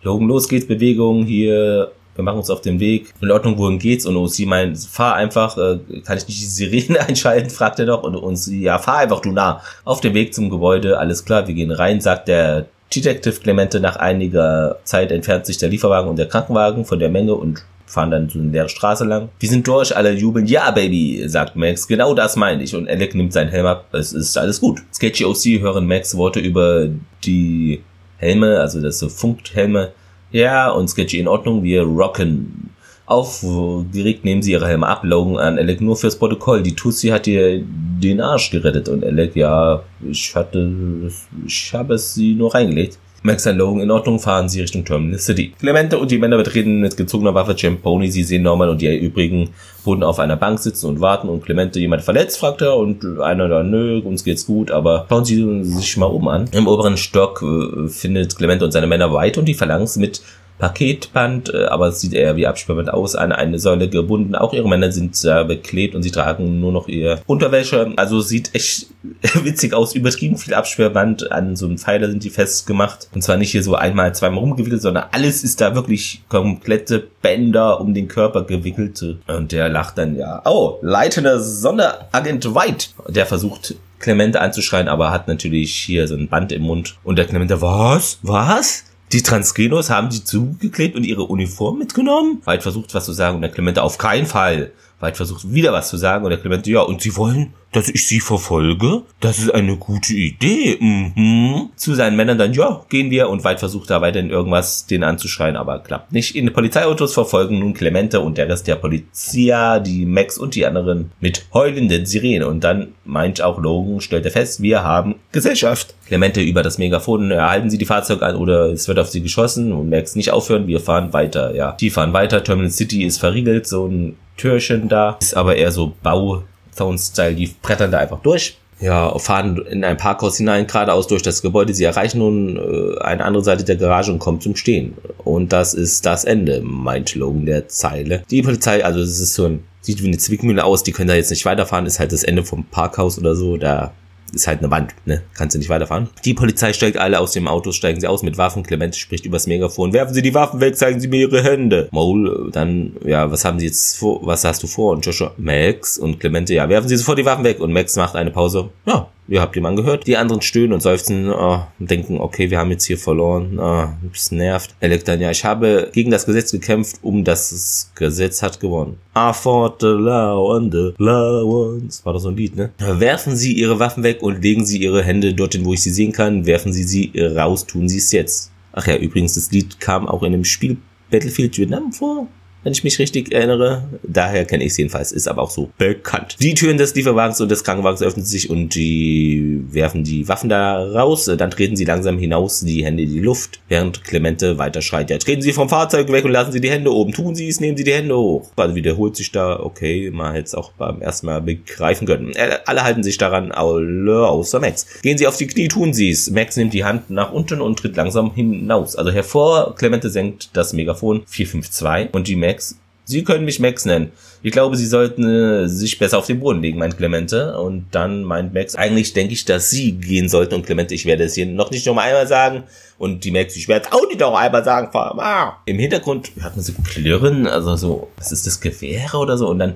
[0.02, 3.12] Logan, los geht's, Bewegung hier wir machen uns auf den Weg.
[3.20, 4.06] In Ordnung, wohin geht's?
[4.06, 8.02] Und sie meint, fahr einfach, äh, kann ich nicht die Sirene einschalten, fragt er doch.
[8.02, 9.60] Und uns, ja, fahr einfach, du nah.
[9.84, 13.80] Auf dem Weg zum Gebäude, alles klar, wir gehen rein, sagt der Detective Clemente.
[13.80, 18.10] Nach einiger Zeit entfernt sich der Lieferwagen und der Krankenwagen von der Menge und fahren
[18.10, 19.28] dann so eine leere Straße lang.
[19.38, 20.46] Wir sind durch, alle jubeln.
[20.46, 21.86] Ja, Baby, sagt Max.
[21.86, 22.74] Genau das meine ich.
[22.74, 23.86] Und Alec nimmt seinen Helm ab.
[23.92, 24.82] Es ist alles gut.
[24.92, 26.88] Sketchy OC hören Max Worte über
[27.24, 27.82] die
[28.18, 29.92] Helme, also das so Funkhelme
[30.36, 32.70] ja, und Sketchy in Ordnung, wir rocken.
[33.06, 36.62] Aufgeregt nehmen sie ihre Helme ab, Logan an Alec nur fürs Protokoll.
[36.62, 41.10] Die Tussi hat ihr den Arsch gerettet und Alec, ja, ich hatte,
[41.46, 42.98] ich habe es sie nur reingelegt.
[43.22, 45.52] Max und Logan in Ordnung, fahren sie Richtung Terminal City.
[45.58, 49.50] Clemente und die Männer betreten mit gezogener Waffe Champoni, sie sehen Norman und die übrigen
[49.84, 53.48] wurden auf einer Bank sitzen und warten und Clemente jemand verletzt, fragt er und einer
[53.48, 56.48] da, nö, uns geht's gut, aber schauen Sie sich mal um an.
[56.52, 60.22] Im oberen Stock äh, findet Clemente und seine Männer White und die Phalanx mit
[60.58, 64.34] Paketband, äh, aber es sieht eher wie Absperrband aus, an eine Säule gebunden.
[64.34, 67.92] Auch ihre Männer sind äh, beklebt und sie tragen nur noch ihr Unterwäsche.
[67.96, 68.88] Also sieht echt
[69.44, 71.30] witzig aus, übertrieben viel Absperrband.
[71.30, 73.08] An so einem Pfeiler sind die festgemacht.
[73.14, 77.80] Und zwar nicht hier so einmal, zweimal rumgewickelt, sondern alles ist da wirklich komplette Bänder
[77.80, 79.04] um den Körper gewickelt.
[79.26, 82.88] Und der lacht dann ja, oh, leitender Sonderagent White.
[83.08, 86.96] Der versucht Clemente anzuschreien, aber hat natürlich hier so ein Band im Mund.
[87.02, 88.18] Und der Clemente, was?
[88.22, 88.84] Was?
[89.16, 92.42] Die Transgenos haben sie zugeklebt und ihre Uniform mitgenommen?
[92.44, 94.72] Weit versucht was zu sagen und der Clemente auf keinen Fall.
[95.00, 98.06] Weit versucht wieder was zu sagen und der Clemente, ja, und sie wollen dass ich
[98.06, 99.02] sie verfolge?
[99.20, 100.78] Das ist eine gute Idee.
[100.80, 101.68] Mhm.
[101.76, 105.56] Zu seinen Männern dann, ja, gehen wir und Weit versucht da weiterhin irgendwas den anzuschreien,
[105.56, 106.34] aber klappt nicht.
[106.34, 111.12] In Polizeiautos verfolgen nun Clemente und der Rest der Polizia, die Max und die anderen
[111.20, 115.94] mit heulenden Sirenen und dann meint auch Logan, stellt er fest, wir haben Gesellschaft.
[116.06, 119.72] Clemente über das Megafon, erhalten sie die Fahrzeuge an oder es wird auf sie geschossen
[119.72, 121.72] und Max nicht aufhören, wir fahren weiter, ja.
[121.72, 125.92] Die fahren weiter, Terminal City ist verriegelt, so ein Türchen da, ist aber eher so
[126.02, 126.42] Bau
[126.76, 128.58] Thrones-Style, die brettern da einfach durch.
[128.78, 131.72] Ja, fahren in ein Parkhaus hinein, geradeaus durch das Gebäude.
[131.72, 134.94] Sie erreichen nun äh, eine andere Seite der Garage und kommen zum Stehen.
[135.24, 138.22] Und das ist das Ende, meint Logan der Zeile.
[138.30, 141.14] Die Polizei, also es ist so ein, sieht wie eine Zwickmühle aus, die können da
[141.14, 143.56] jetzt nicht weiterfahren, ist halt das Ende vom Parkhaus oder so.
[143.56, 143.92] Da
[144.36, 145.22] ist halt eine Wand, ne?
[145.34, 146.08] Kannst du nicht weiterfahren.
[146.24, 148.62] Die Polizei steigt alle aus dem Auto, steigen sie aus mit Waffen.
[148.62, 149.92] Clemente spricht übers Megafon.
[149.92, 151.88] Werfen Sie die Waffen weg, zeigen Sie mir Ihre Hände.
[151.90, 154.92] Maul, dann, ja, was haben Sie jetzt vor, was hast du vor?
[154.92, 157.60] Und Joshua, Max und Clemente, ja, werfen Sie sofort die Waffen weg.
[157.60, 158.68] Und Max macht eine Pause.
[158.86, 160.06] Ja, Ihr habt ihm angehört.
[160.06, 163.58] Die anderen stöhnen und seufzen oh, und denken, okay, wir haben jetzt hier verloren.
[163.58, 164.74] Oh, das nervt.
[164.80, 168.98] Er legt dann, ja, ich habe gegen das Gesetz gekämpft, um das Gesetz hat gewonnen.
[169.16, 172.04] I fought the law and the law ones.
[172.04, 172.70] War doch so ein Lied, ne?
[172.78, 176.12] Werfen Sie Ihre Waffen weg und legen Sie Ihre Hände dorthin, wo ich sie sehen
[176.12, 176.46] kann.
[176.46, 178.52] Werfen Sie sie raus, tun Sie es jetzt.
[178.72, 180.76] Ach ja, übrigens, das Lied kam auch in dem Spiel
[181.10, 182.28] Battlefield Vietnam vor
[182.66, 183.84] wenn ich mich richtig erinnere.
[184.02, 186.34] Daher kenne ich es jedenfalls, ist aber auch so bekannt.
[186.40, 190.84] Die Türen des Lieferwagens und des Krankenwagens öffnen sich und die werfen die Waffen da
[190.84, 191.26] raus.
[191.26, 195.10] Dann treten sie langsam hinaus, die Hände in die Luft, während Clemente weiter schreit.
[195.10, 197.12] Ja, treten Sie vom Fahrzeug weg und lassen Sie die Hände oben.
[197.12, 198.50] Tun Sie es, nehmen Sie die Hände hoch.
[198.56, 202.34] Also wiederholt sich da, okay, man hätte es auch beim ersten Mal begreifen können.
[202.34, 205.02] Äh, alle halten sich daran, außer Max.
[205.02, 206.32] Gehen Sie auf die Knie, tun Sie es.
[206.32, 208.96] Max nimmt die Hand nach unten und tritt langsam hinaus.
[208.96, 212.78] Also hervor, Clemente senkt das Megafon 452 und die Max Max.
[213.08, 214.10] Sie können mich Max nennen.
[214.42, 217.56] Ich glaube, Sie sollten äh, sich besser auf den Boden legen, meint Clemente.
[217.58, 220.54] Und dann meint Max, eigentlich denke ich, dass Sie gehen sollten.
[220.54, 222.64] Und Clemente, ich werde es hier noch nicht noch einmal sagen.
[222.98, 224.88] Und die Max, ich werde es auch nicht noch einmal sagen.
[224.92, 225.58] Ah.
[225.66, 229.48] Im Hintergrund hört man so Klirren, also so, was ist das, Gewehre oder so?
[229.48, 229.74] Und dann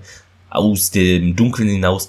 [0.50, 2.08] aus dem Dunkeln hinaus.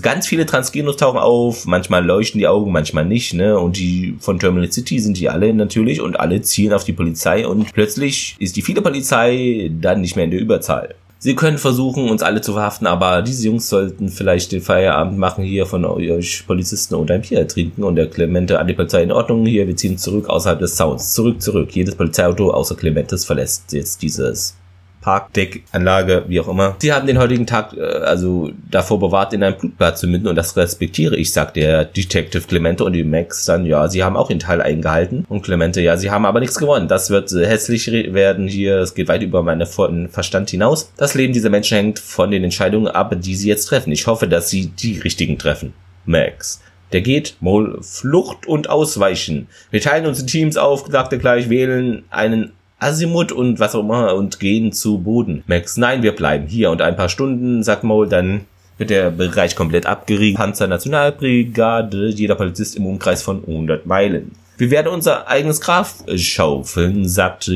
[0.00, 3.58] Ganz viele Transgenos tauchen auf, manchmal leuchten die Augen, manchmal nicht, ne?
[3.58, 7.46] Und die von Terminal City sind die alle natürlich und alle zielen auf die Polizei
[7.46, 10.94] und plötzlich ist die viele Polizei dann nicht mehr in der Überzahl.
[11.18, 15.44] Sie können versuchen, uns alle zu verhaften, aber diese Jungs sollten vielleicht den Feierabend machen
[15.44, 19.12] hier von euch Polizisten und ein Bier trinken und der Clemente an die Polizei in
[19.12, 19.46] Ordnung.
[19.46, 21.12] Hier, wir ziehen zurück außerhalb des Zauns.
[21.12, 21.70] Zurück, zurück.
[21.76, 24.56] Jedes Polizeiauto außer Clementes verlässt jetzt dieses
[25.02, 26.76] Parkdeckanlage, wie auch immer.
[26.78, 30.36] Sie haben den heutigen Tag äh, also davor bewahrt, in ein Blutbad zu münden und
[30.36, 34.28] das respektiere ich, sagt der Detective Clemente und die Max dann, ja, sie haben auch
[34.28, 36.88] den Teil eingehalten und Clemente, ja, sie haben aber nichts gewonnen.
[36.88, 39.66] Das wird äh, hässlich werden hier, es geht weit über meinen
[40.08, 40.92] Verstand hinaus.
[40.96, 43.92] Das Leben dieser Menschen hängt von den Entscheidungen ab, die sie jetzt treffen.
[43.92, 45.74] Ich hoffe, dass sie die richtigen treffen.
[46.06, 46.60] Max.
[46.92, 49.48] Der geht, Mol, Flucht und Ausweichen.
[49.70, 52.52] Wir teilen uns in Teams auf, sagt er gleich, wählen einen
[52.82, 55.44] Azimuth und was auch immer und gehen zu Boden.
[55.46, 58.42] Max, nein, wir bleiben hier und ein paar Stunden, sagt Maul, dann
[58.78, 60.36] wird der Bereich komplett abgeriegelt.
[60.36, 64.32] Panzer Nationalbrigade, jeder Polizist im Umkreis von 100 Meilen.
[64.62, 67.50] Wir werden unser eigenes Graf schaufeln, sagt,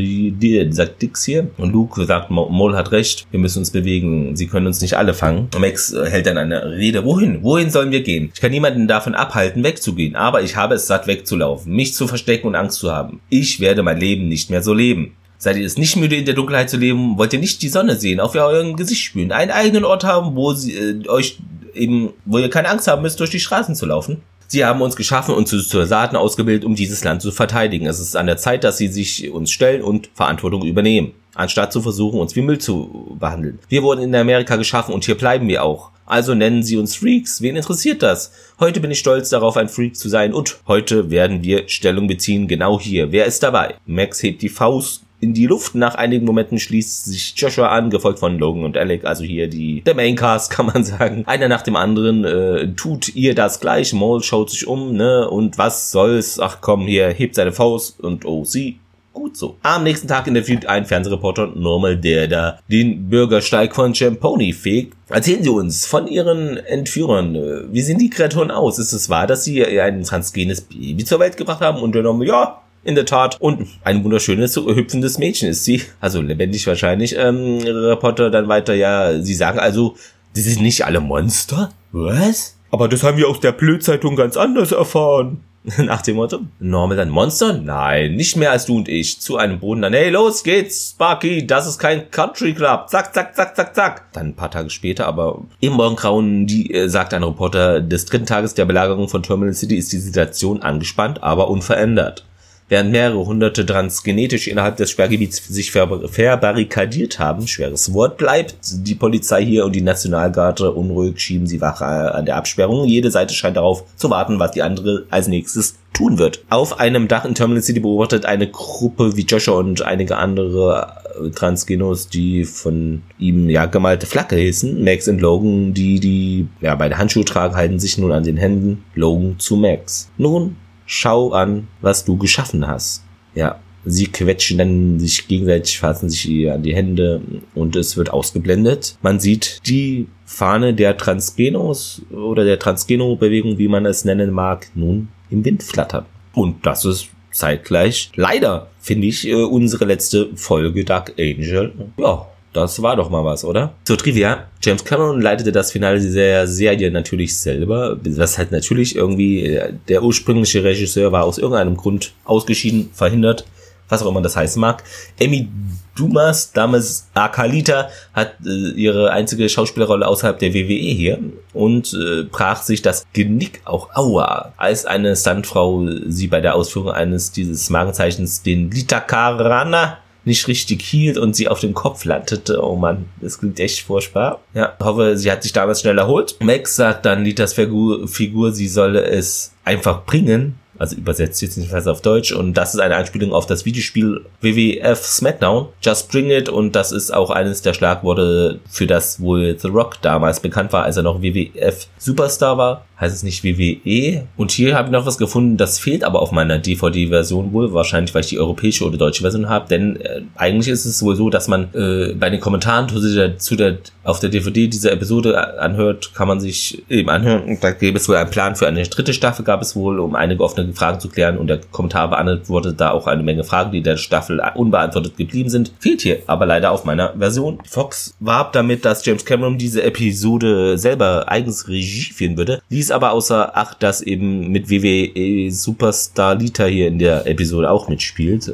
[0.71, 1.49] sagt Dix hier.
[1.57, 5.15] Und Luke sagt, Mol hat recht, wir müssen uns bewegen, sie können uns nicht alle
[5.15, 5.49] fangen.
[5.57, 7.05] Max hält dann eine Rede.
[7.05, 7.45] Wohin?
[7.45, 8.33] Wohin sollen wir gehen?
[8.35, 12.49] Ich kann niemanden davon abhalten, wegzugehen, aber ich habe es satt, wegzulaufen, mich zu verstecken
[12.49, 13.21] und Angst zu haben.
[13.29, 15.15] Ich werde mein Leben nicht mehr so leben.
[15.39, 17.17] Seid ihr es nicht müde, in der Dunkelheit zu leben?
[17.19, 20.55] Wollt ihr nicht die Sonne sehen, auf eurem Gesicht spüren, einen eigenen Ort haben, wo
[20.55, 21.39] sie äh, euch
[21.73, 24.23] eben, wo ihr keine Angst haben müsst, durch die Straßen zu laufen?
[24.49, 27.87] Sie haben uns geschaffen und zu Soldaten ausgebildet, um dieses Land zu verteidigen.
[27.87, 31.83] Es ist an der Zeit, dass sie sich uns stellen und Verantwortung übernehmen, anstatt zu
[31.83, 33.59] versuchen, uns wie Müll zu behandeln.
[33.69, 35.91] Wir wurden in Amerika geschaffen und hier bleiben wir auch.
[36.07, 37.43] Also nennen sie uns Freaks.
[37.43, 38.31] Wen interessiert das?
[38.61, 42.47] Heute bin ich stolz darauf, ein Freak zu sein und heute werden wir Stellung beziehen,
[42.47, 43.11] genau hier.
[43.11, 43.75] Wer ist dabei?
[43.87, 45.75] Max hebt die Faust in die Luft.
[45.75, 49.83] Nach einigen Momenten schließt sich Joshua an, gefolgt von Logan und Alec, also hier die
[49.83, 51.25] der Maincast, kann man sagen.
[51.27, 53.93] Einer nach dem anderen äh, tut ihr das gleich.
[53.93, 55.29] Maul schaut sich um, ne?
[55.29, 56.39] Und was soll's?
[56.39, 58.79] Ach komm, hier hebt seine Faust und oh, sie
[59.13, 59.57] gut so.
[59.63, 64.95] Am nächsten Tag interviewt ein Fernsehreporter Normal, der da den Bürgersteig von Champoni fegt.
[65.09, 67.35] Erzählen Sie uns von Ihren Entführern.
[67.73, 68.79] Wie sehen die Kreaturen aus?
[68.79, 71.81] Ist es wahr, dass Sie ein transgenes Baby zur Welt gebracht haben?
[71.81, 73.41] Und der Normal, ja, in der Tat.
[73.41, 75.83] Und ein wunderschönes, hüpfendes Mädchen ist sie.
[76.01, 77.17] Also lebendig wahrscheinlich.
[77.17, 79.97] Ähm, Reporter dann weiter, ja, sie sagen also,
[80.35, 81.73] die sind nicht alle Monster?
[81.93, 82.57] Was?
[82.71, 85.43] Aber das haben wir aus der Blödzeitung ganz anders erfahren.
[85.79, 87.55] Nach dem Motto, Normal dann Monster?
[87.55, 89.21] Nein, nicht mehr als du und ich.
[89.21, 92.89] Zu einem Boden dann, hey, los geht's, Sparky, das ist kein Country Club.
[92.89, 94.13] Zack, zack, zack, zack, zack.
[94.13, 98.27] Dann ein paar Tage später, aber im Morgengrauen, die, äh, sagt ein Reporter, des dritten
[98.27, 102.25] Tages der Belagerung von Terminal City ist die Situation angespannt, aber unverändert.
[102.69, 108.97] Während mehrere hunderte transgenetisch innerhalb des Sperrgebiets sich ver verbarrikadiert haben, schweres Wort, bleibt die
[108.97, 112.87] Polizei hier und die Nationalgarde unruhig, schieben sie Wache an der Absperrung.
[112.87, 116.45] Jede Seite scheint darauf zu warten, was die andere als nächstes tun wird.
[116.51, 120.93] Auf einem Dach in Terminal City beobachtet eine Gruppe wie Joshua und einige andere
[121.25, 124.83] äh, Transgenos, die von ihm ja gemalte Flagge hissen.
[124.83, 128.85] Max und Logan, die die ja beide Handschuhe tragen, halten sich nun an den Händen.
[128.95, 130.11] Logan zu Max.
[130.19, 130.57] Nun
[130.87, 133.05] schau an, was du geschaffen hast.
[133.35, 137.21] Ja, sie quetschen dann sich gegenseitig, fassen sich an die Hände
[137.55, 138.97] und es wird ausgeblendet.
[139.03, 145.09] Man sieht die Fahne der Transgenos oder der Transgeno-Bewegung, wie man es nennen mag, nun
[145.31, 146.07] im Wind flattern.
[146.33, 151.73] Und das ist zeitgleich leider, finde ich, äh, unsere letzte Folge Dark Angel.
[151.99, 152.27] Ja,
[152.57, 153.75] das war doch mal was, oder?
[153.85, 154.45] Zur Trivia.
[154.63, 157.97] James Cameron leitete das Finale der Serie natürlich selber.
[158.03, 163.47] Was halt natürlich irgendwie, äh, der ursprüngliche Regisseur war aus irgendeinem Grund ausgeschieden, verhindert,
[163.89, 164.83] was auch immer das heißen mag.
[165.19, 165.49] Emmy
[165.95, 171.19] Dumas, damals Akalita, hat äh, ihre einzige Schauspielerrolle außerhalb der WWE hier
[171.53, 176.91] und äh, brach sich das Genick auch aua, als eine Stuntfrau sie bei der Ausführung
[176.91, 182.63] eines dieses Markenzeichens den Litakarana nicht richtig hielt und sie auf dem Kopf landete.
[182.63, 184.41] Oh Mann, das klingt echt furchtbar.
[184.55, 186.37] Ja, hoffe, sie hat sich damals schnell erholt.
[186.41, 191.73] Max sagt dann Litas Figur, Figur sie solle es einfach bringen also übersetzt jetzt nicht
[191.73, 196.49] auf Deutsch und das ist eine Anspielung auf das Videospiel WWF SmackDown, Just Bring It
[196.49, 200.85] und das ist auch eines der Schlagworte, für das wohl The Rock damals bekannt war,
[200.85, 205.07] als er noch WWF Superstar war, heißt es nicht WWE und hier habe ich noch
[205.07, 208.99] was gefunden, das fehlt aber auf meiner DVD-Version wohl, wahrscheinlich weil ich die europäische oder
[208.99, 212.41] deutsche Version habe, denn äh, eigentlich ist es wohl so, dass man äh, bei den
[212.41, 217.09] Kommentaren zu der, zu der auf der DVD dieser Episode anhört, kann man sich eben
[217.11, 220.15] anhören, da gäbe es wohl einen Plan für eine dritte Staffel, gab es wohl, um
[220.15, 221.39] einige offene Fragen zu klären.
[221.39, 225.73] Und der Kommentar beantwortet da auch eine Menge Fragen, die der Staffel unbeantwortet geblieben sind.
[225.81, 227.59] Fehlt hier aber leider auf meiner Version.
[227.67, 233.13] Fox warb damit, dass James Cameron diese Episode selber eigens Regie führen würde, ließ aber
[233.13, 238.53] außer Acht, dass eben mit WWE Superstar Lita hier in der Episode auch mitspielt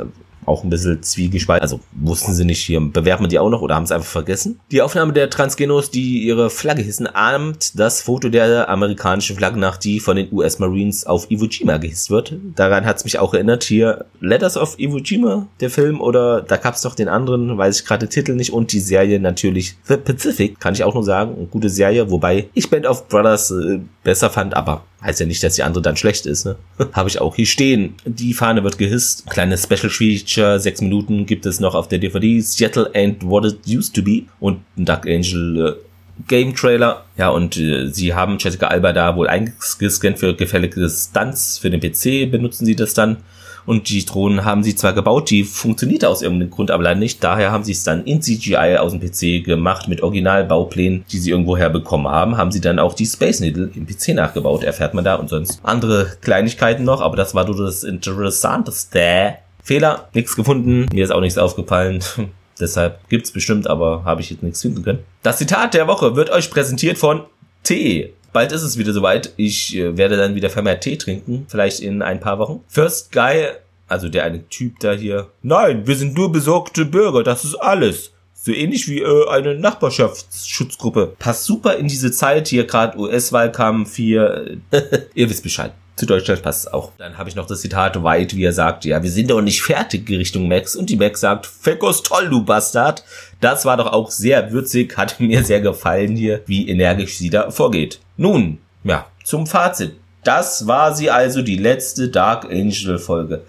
[0.53, 1.63] auch ein bisschen zwiegespalten.
[1.63, 4.61] Also wussten sie nicht hier, bewerben die auch noch oder haben es einfach vergessen?
[4.71, 9.77] Die Aufnahme der Transgenos, die ihre Flagge hissen, ahmt das Foto der amerikanischen Flagge nach,
[9.77, 12.35] die von den US Marines auf Iwo Jima gehisst wird.
[12.55, 13.65] Daran hat es mich auch erinnert.
[13.65, 17.81] Hier Letters of Iwo Jima, der Film, oder da gab es doch den anderen, weiß
[17.81, 21.05] ich gerade den Titel nicht, und die Serie natürlich The Pacific, kann ich auch nur
[21.05, 21.35] sagen.
[21.37, 25.43] Eine gute Serie, wobei ich Band of Brothers äh, besser fand, aber heißt ja nicht,
[25.43, 26.57] dass die andere dann schlecht ist, ne?
[26.93, 27.95] Habe ich auch hier stehen.
[28.05, 29.29] Die Fahne wird gehisst.
[29.31, 32.41] Kleines Special Feature, sechs Minuten gibt es noch auf der DVD.
[32.41, 35.93] Seattle and What It Used to Be und Dark Angel äh,
[36.29, 37.05] Game Trailer.
[37.17, 41.59] Ja, und äh, sie haben Jessica Alba da wohl eingescannt für gefällige Stunts.
[41.59, 43.19] Für den PC benutzen sie das dann.
[43.67, 47.23] Und die Drohnen haben sie zwar gebaut, die funktioniert aus irgendeinem Grund aber leider nicht.
[47.23, 51.31] Daher haben sie es dann in CGI aus dem PC gemacht mit Originalbauplänen, die sie
[51.31, 52.37] irgendwoher bekommen haben.
[52.37, 55.61] Haben sie dann auch die Space Needle im PC nachgebaut, erfährt man da und sonst
[55.63, 57.01] andere Kleinigkeiten noch.
[57.01, 59.35] Aber das war doch das Interessanteste.
[59.63, 62.03] Fehler, nichts gefunden, mir ist auch nichts aufgefallen.
[62.61, 65.01] Deshalb gibt's bestimmt, aber habe ich jetzt nichts finden können.
[65.23, 67.23] Das Zitat der Woche wird euch präsentiert von
[67.63, 68.13] T.
[68.33, 69.33] Bald ist es wieder soweit.
[69.37, 72.61] Ich äh, werde dann wieder vermehrt Tee trinken, vielleicht in ein paar Wochen.
[72.67, 73.49] First Guy,
[73.89, 75.29] also der eine Typ da hier.
[75.43, 78.13] Nein, wir sind nur besorgte Bürger, das ist alles.
[78.35, 81.15] So ähnlich wie äh, eine Nachbarschaftsschutzgruppe.
[81.19, 84.57] Passt super in diese Zeit, hier gerade US-Wahlkampf, hier.
[85.15, 85.73] Ihr wisst Bescheid.
[85.95, 86.91] Zu Deutschland passt es auch.
[86.97, 89.63] Dann habe ich noch das Zitat White, wie er sagt, ja, wir sind doch nicht
[89.63, 90.75] fertig Richtung Max.
[90.75, 93.05] Und die Max sagt, Fekos toll, du Bastard.
[93.41, 97.51] Das war doch auch sehr würzig, hat mir sehr gefallen hier, wie energisch sie da
[97.51, 98.01] vorgeht.
[98.17, 99.97] Nun, ja, zum Fazit.
[100.25, 103.43] Das war sie also, die letzte Dark Angel Folge.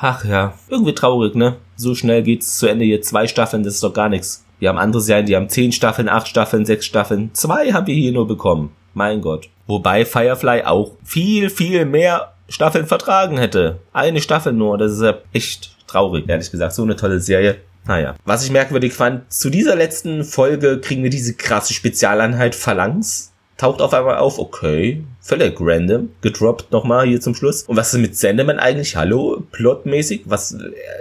[0.00, 1.56] Ach ja, irgendwie traurig, ne?
[1.76, 3.02] So schnell geht's zu Ende hier.
[3.02, 4.44] Zwei Staffeln, das ist doch gar nichts.
[4.58, 7.30] Wir haben andere Serien, die haben zehn Staffeln, acht Staffeln, sechs Staffeln.
[7.34, 8.74] Zwei haben wir hier nur bekommen.
[8.94, 9.48] Mein Gott.
[9.68, 13.78] Wobei Firefly auch viel, viel mehr Staffeln vertragen hätte.
[13.92, 14.76] Eine Staffel nur.
[14.78, 16.72] Das ist ja echt traurig, ehrlich gesagt.
[16.72, 17.58] So eine tolle Serie.
[17.86, 18.16] Naja.
[18.24, 23.32] Was ich merkwürdig fand, zu dieser letzten Folge kriegen wir diese krasse Spezialeinheit Phalanx.
[23.58, 27.64] Taucht auf einmal auf, okay, völlig random, gedroppt nochmal hier zum Schluss.
[27.64, 28.96] Und was ist mit Sendeman eigentlich?
[28.96, 29.42] Hallo?
[29.52, 30.22] Plotmäßig?
[30.24, 30.58] Was äh,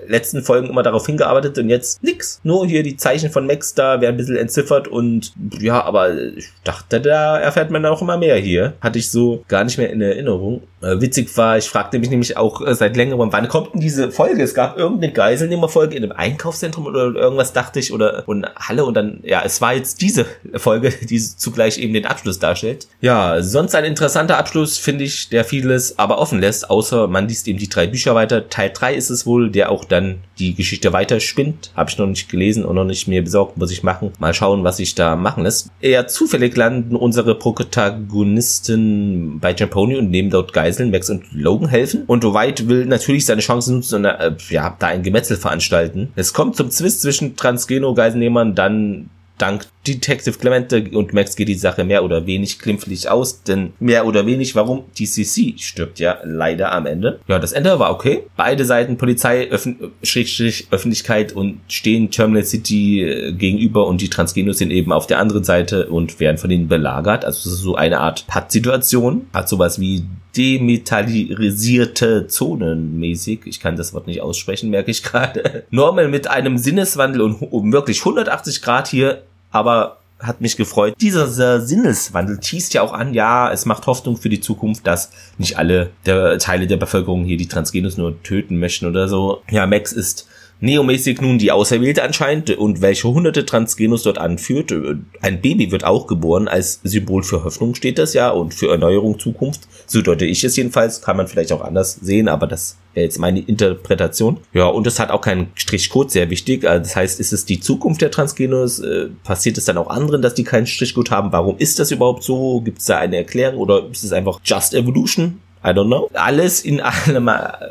[0.07, 2.39] letzten Folgen immer darauf hingearbeitet und jetzt nix.
[2.43, 6.49] Nur hier die Zeichen von Max da werden ein bisschen entziffert und ja, aber ich
[6.63, 8.73] dachte, da erfährt man auch immer mehr hier.
[8.81, 10.61] Hatte ich so gar nicht mehr in Erinnerung.
[10.81, 14.11] Äh, witzig war, ich fragte mich nämlich auch äh, seit längerem, wann kommt denn diese
[14.11, 14.43] Folge?
[14.43, 18.93] Es gab irgendeine Geiselnehmerfolge in einem Einkaufszentrum oder irgendwas, dachte ich, oder und Halle und
[18.93, 22.87] dann, ja, es war jetzt diese Folge, die zugleich eben den Abschluss darstellt.
[22.99, 27.27] Ja, sonst ein interessanter interessanter Abschluss, finde ich, der vieles aber offen lässt, außer man
[27.27, 28.49] liest eben die drei Bücher weiter.
[28.49, 31.71] Teil 3 ist es wohl, der auch dann die Geschichte weiter spinnt.
[31.75, 34.13] Habe ich noch nicht gelesen und noch nicht mir besorgt, muss ich machen.
[34.17, 35.69] Mal schauen, was sich da machen lässt.
[35.81, 42.03] Eher zufällig landen unsere Protagonisten bei Jamponi und nehmen dort Geiseln, Max und Logan helfen.
[42.07, 46.11] Und White will natürlich seine Chance nutzen und äh, ja, da ein Gemetzel veranstalten.
[46.15, 51.83] Es kommt zum Zwist zwischen Transgeno-Geiselnehmern, dann dank Detective Clemente und Max geht die Sache
[51.83, 54.83] mehr oder wenig glimpflich aus, denn mehr oder wenig, warum?
[54.97, 57.19] DCC stirbt ja leider am Ende.
[57.27, 58.23] Ja, das Ende war okay.
[58.35, 64.57] Beide Seiten, Polizei, Öffn Schrägstrich, Öffentlichkeit und stehen Terminal City äh, gegenüber und die Transgenos
[64.57, 67.25] sind eben auf der anderen Seite und werden von ihnen belagert.
[67.25, 69.27] Also es ist so eine Art Patt-Situation.
[69.33, 70.03] Hat sowas wie
[70.37, 73.41] demetallisierte Zonen mäßig.
[73.45, 75.63] Ich kann das Wort nicht aussprechen, merke ich gerade.
[75.71, 79.23] Normal mit einem Sinneswandel und wirklich 180 Grad hier
[79.57, 80.95] aber hat mich gefreut.
[80.99, 85.57] Dieser Sinneswandel schießt ja auch an, ja, es macht Hoffnung für die Zukunft, dass nicht
[85.57, 89.43] alle der Teile der Bevölkerung hier die Transgenus nur töten möchten oder so.
[89.49, 90.27] Ja, Max ist
[90.59, 94.73] neomäßig nun die Auserwählte anscheinend und welche hunderte Transgenus dort anführt.
[95.21, 99.19] Ein Baby wird auch geboren, als Symbol für Hoffnung steht das ja und für Erneuerung,
[99.19, 99.67] Zukunft.
[99.89, 103.19] So deute ich es jedenfalls, kann man vielleicht auch anders sehen, aber das wäre jetzt
[103.19, 104.37] meine Interpretation.
[104.53, 106.67] Ja, und es hat auch keinen Strichcode, sehr wichtig.
[106.67, 108.79] Also das heißt, ist es die Zukunft der Transgenus?
[108.79, 111.31] Äh, passiert es dann auch anderen, dass die keinen Strichcode haben?
[111.31, 112.59] Warum ist das überhaupt so?
[112.61, 115.39] Gibt es da eine Erklärung oder ist es einfach Just Evolution?
[115.63, 116.09] I don't know.
[116.13, 117.29] Alles in allem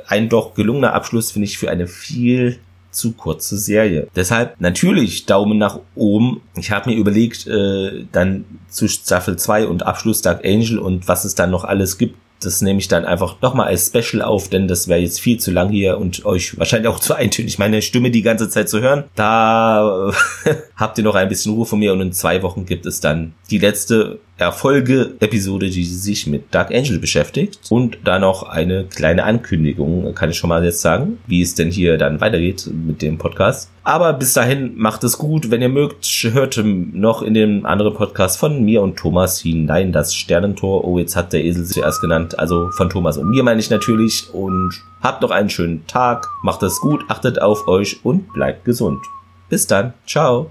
[0.09, 2.59] ein doch gelungener Abschluss, finde ich, für eine viel
[2.91, 4.09] zu kurze Serie.
[4.17, 6.41] Deshalb natürlich Daumen nach oben.
[6.57, 11.25] Ich habe mir überlegt, äh, dann zu Staffel 2 und Abschluss Dark Angel und was
[11.25, 14.69] es dann noch alles gibt, das nehme ich dann einfach nochmal als Special auf, denn
[14.69, 18.11] das wäre jetzt viel zu lang hier und euch wahrscheinlich auch zu eintönig, meine Stimme
[18.11, 19.05] die ganze Zeit zu hören.
[19.15, 20.13] Da
[20.77, 23.35] habt ihr noch ein bisschen Ruhe von mir und in zwei Wochen gibt es dann
[23.51, 27.59] die letzte Erfolge-Episode, die sich mit Dark Angel beschäftigt.
[27.71, 31.71] Und da noch eine kleine Ankündigung, kann ich schon mal jetzt sagen, wie es denn
[31.71, 33.71] hier dann weitergeht mit dem Podcast.
[33.83, 35.51] Aber bis dahin macht es gut.
[35.51, 40.15] Wenn ihr mögt, hört noch in dem anderen Podcast von mir und Thomas hinein das
[40.15, 40.85] Sternentor.
[40.85, 42.39] Oh, jetzt hat der Esel zuerst genannt.
[42.39, 44.29] Also von Thomas und mir meine ich natürlich.
[44.35, 44.73] Und
[45.03, 46.27] habt noch einen schönen Tag.
[46.43, 49.01] Macht es gut, achtet auf euch und bleibt gesund.
[49.49, 49.95] Bis dann.
[50.07, 50.51] Ciao.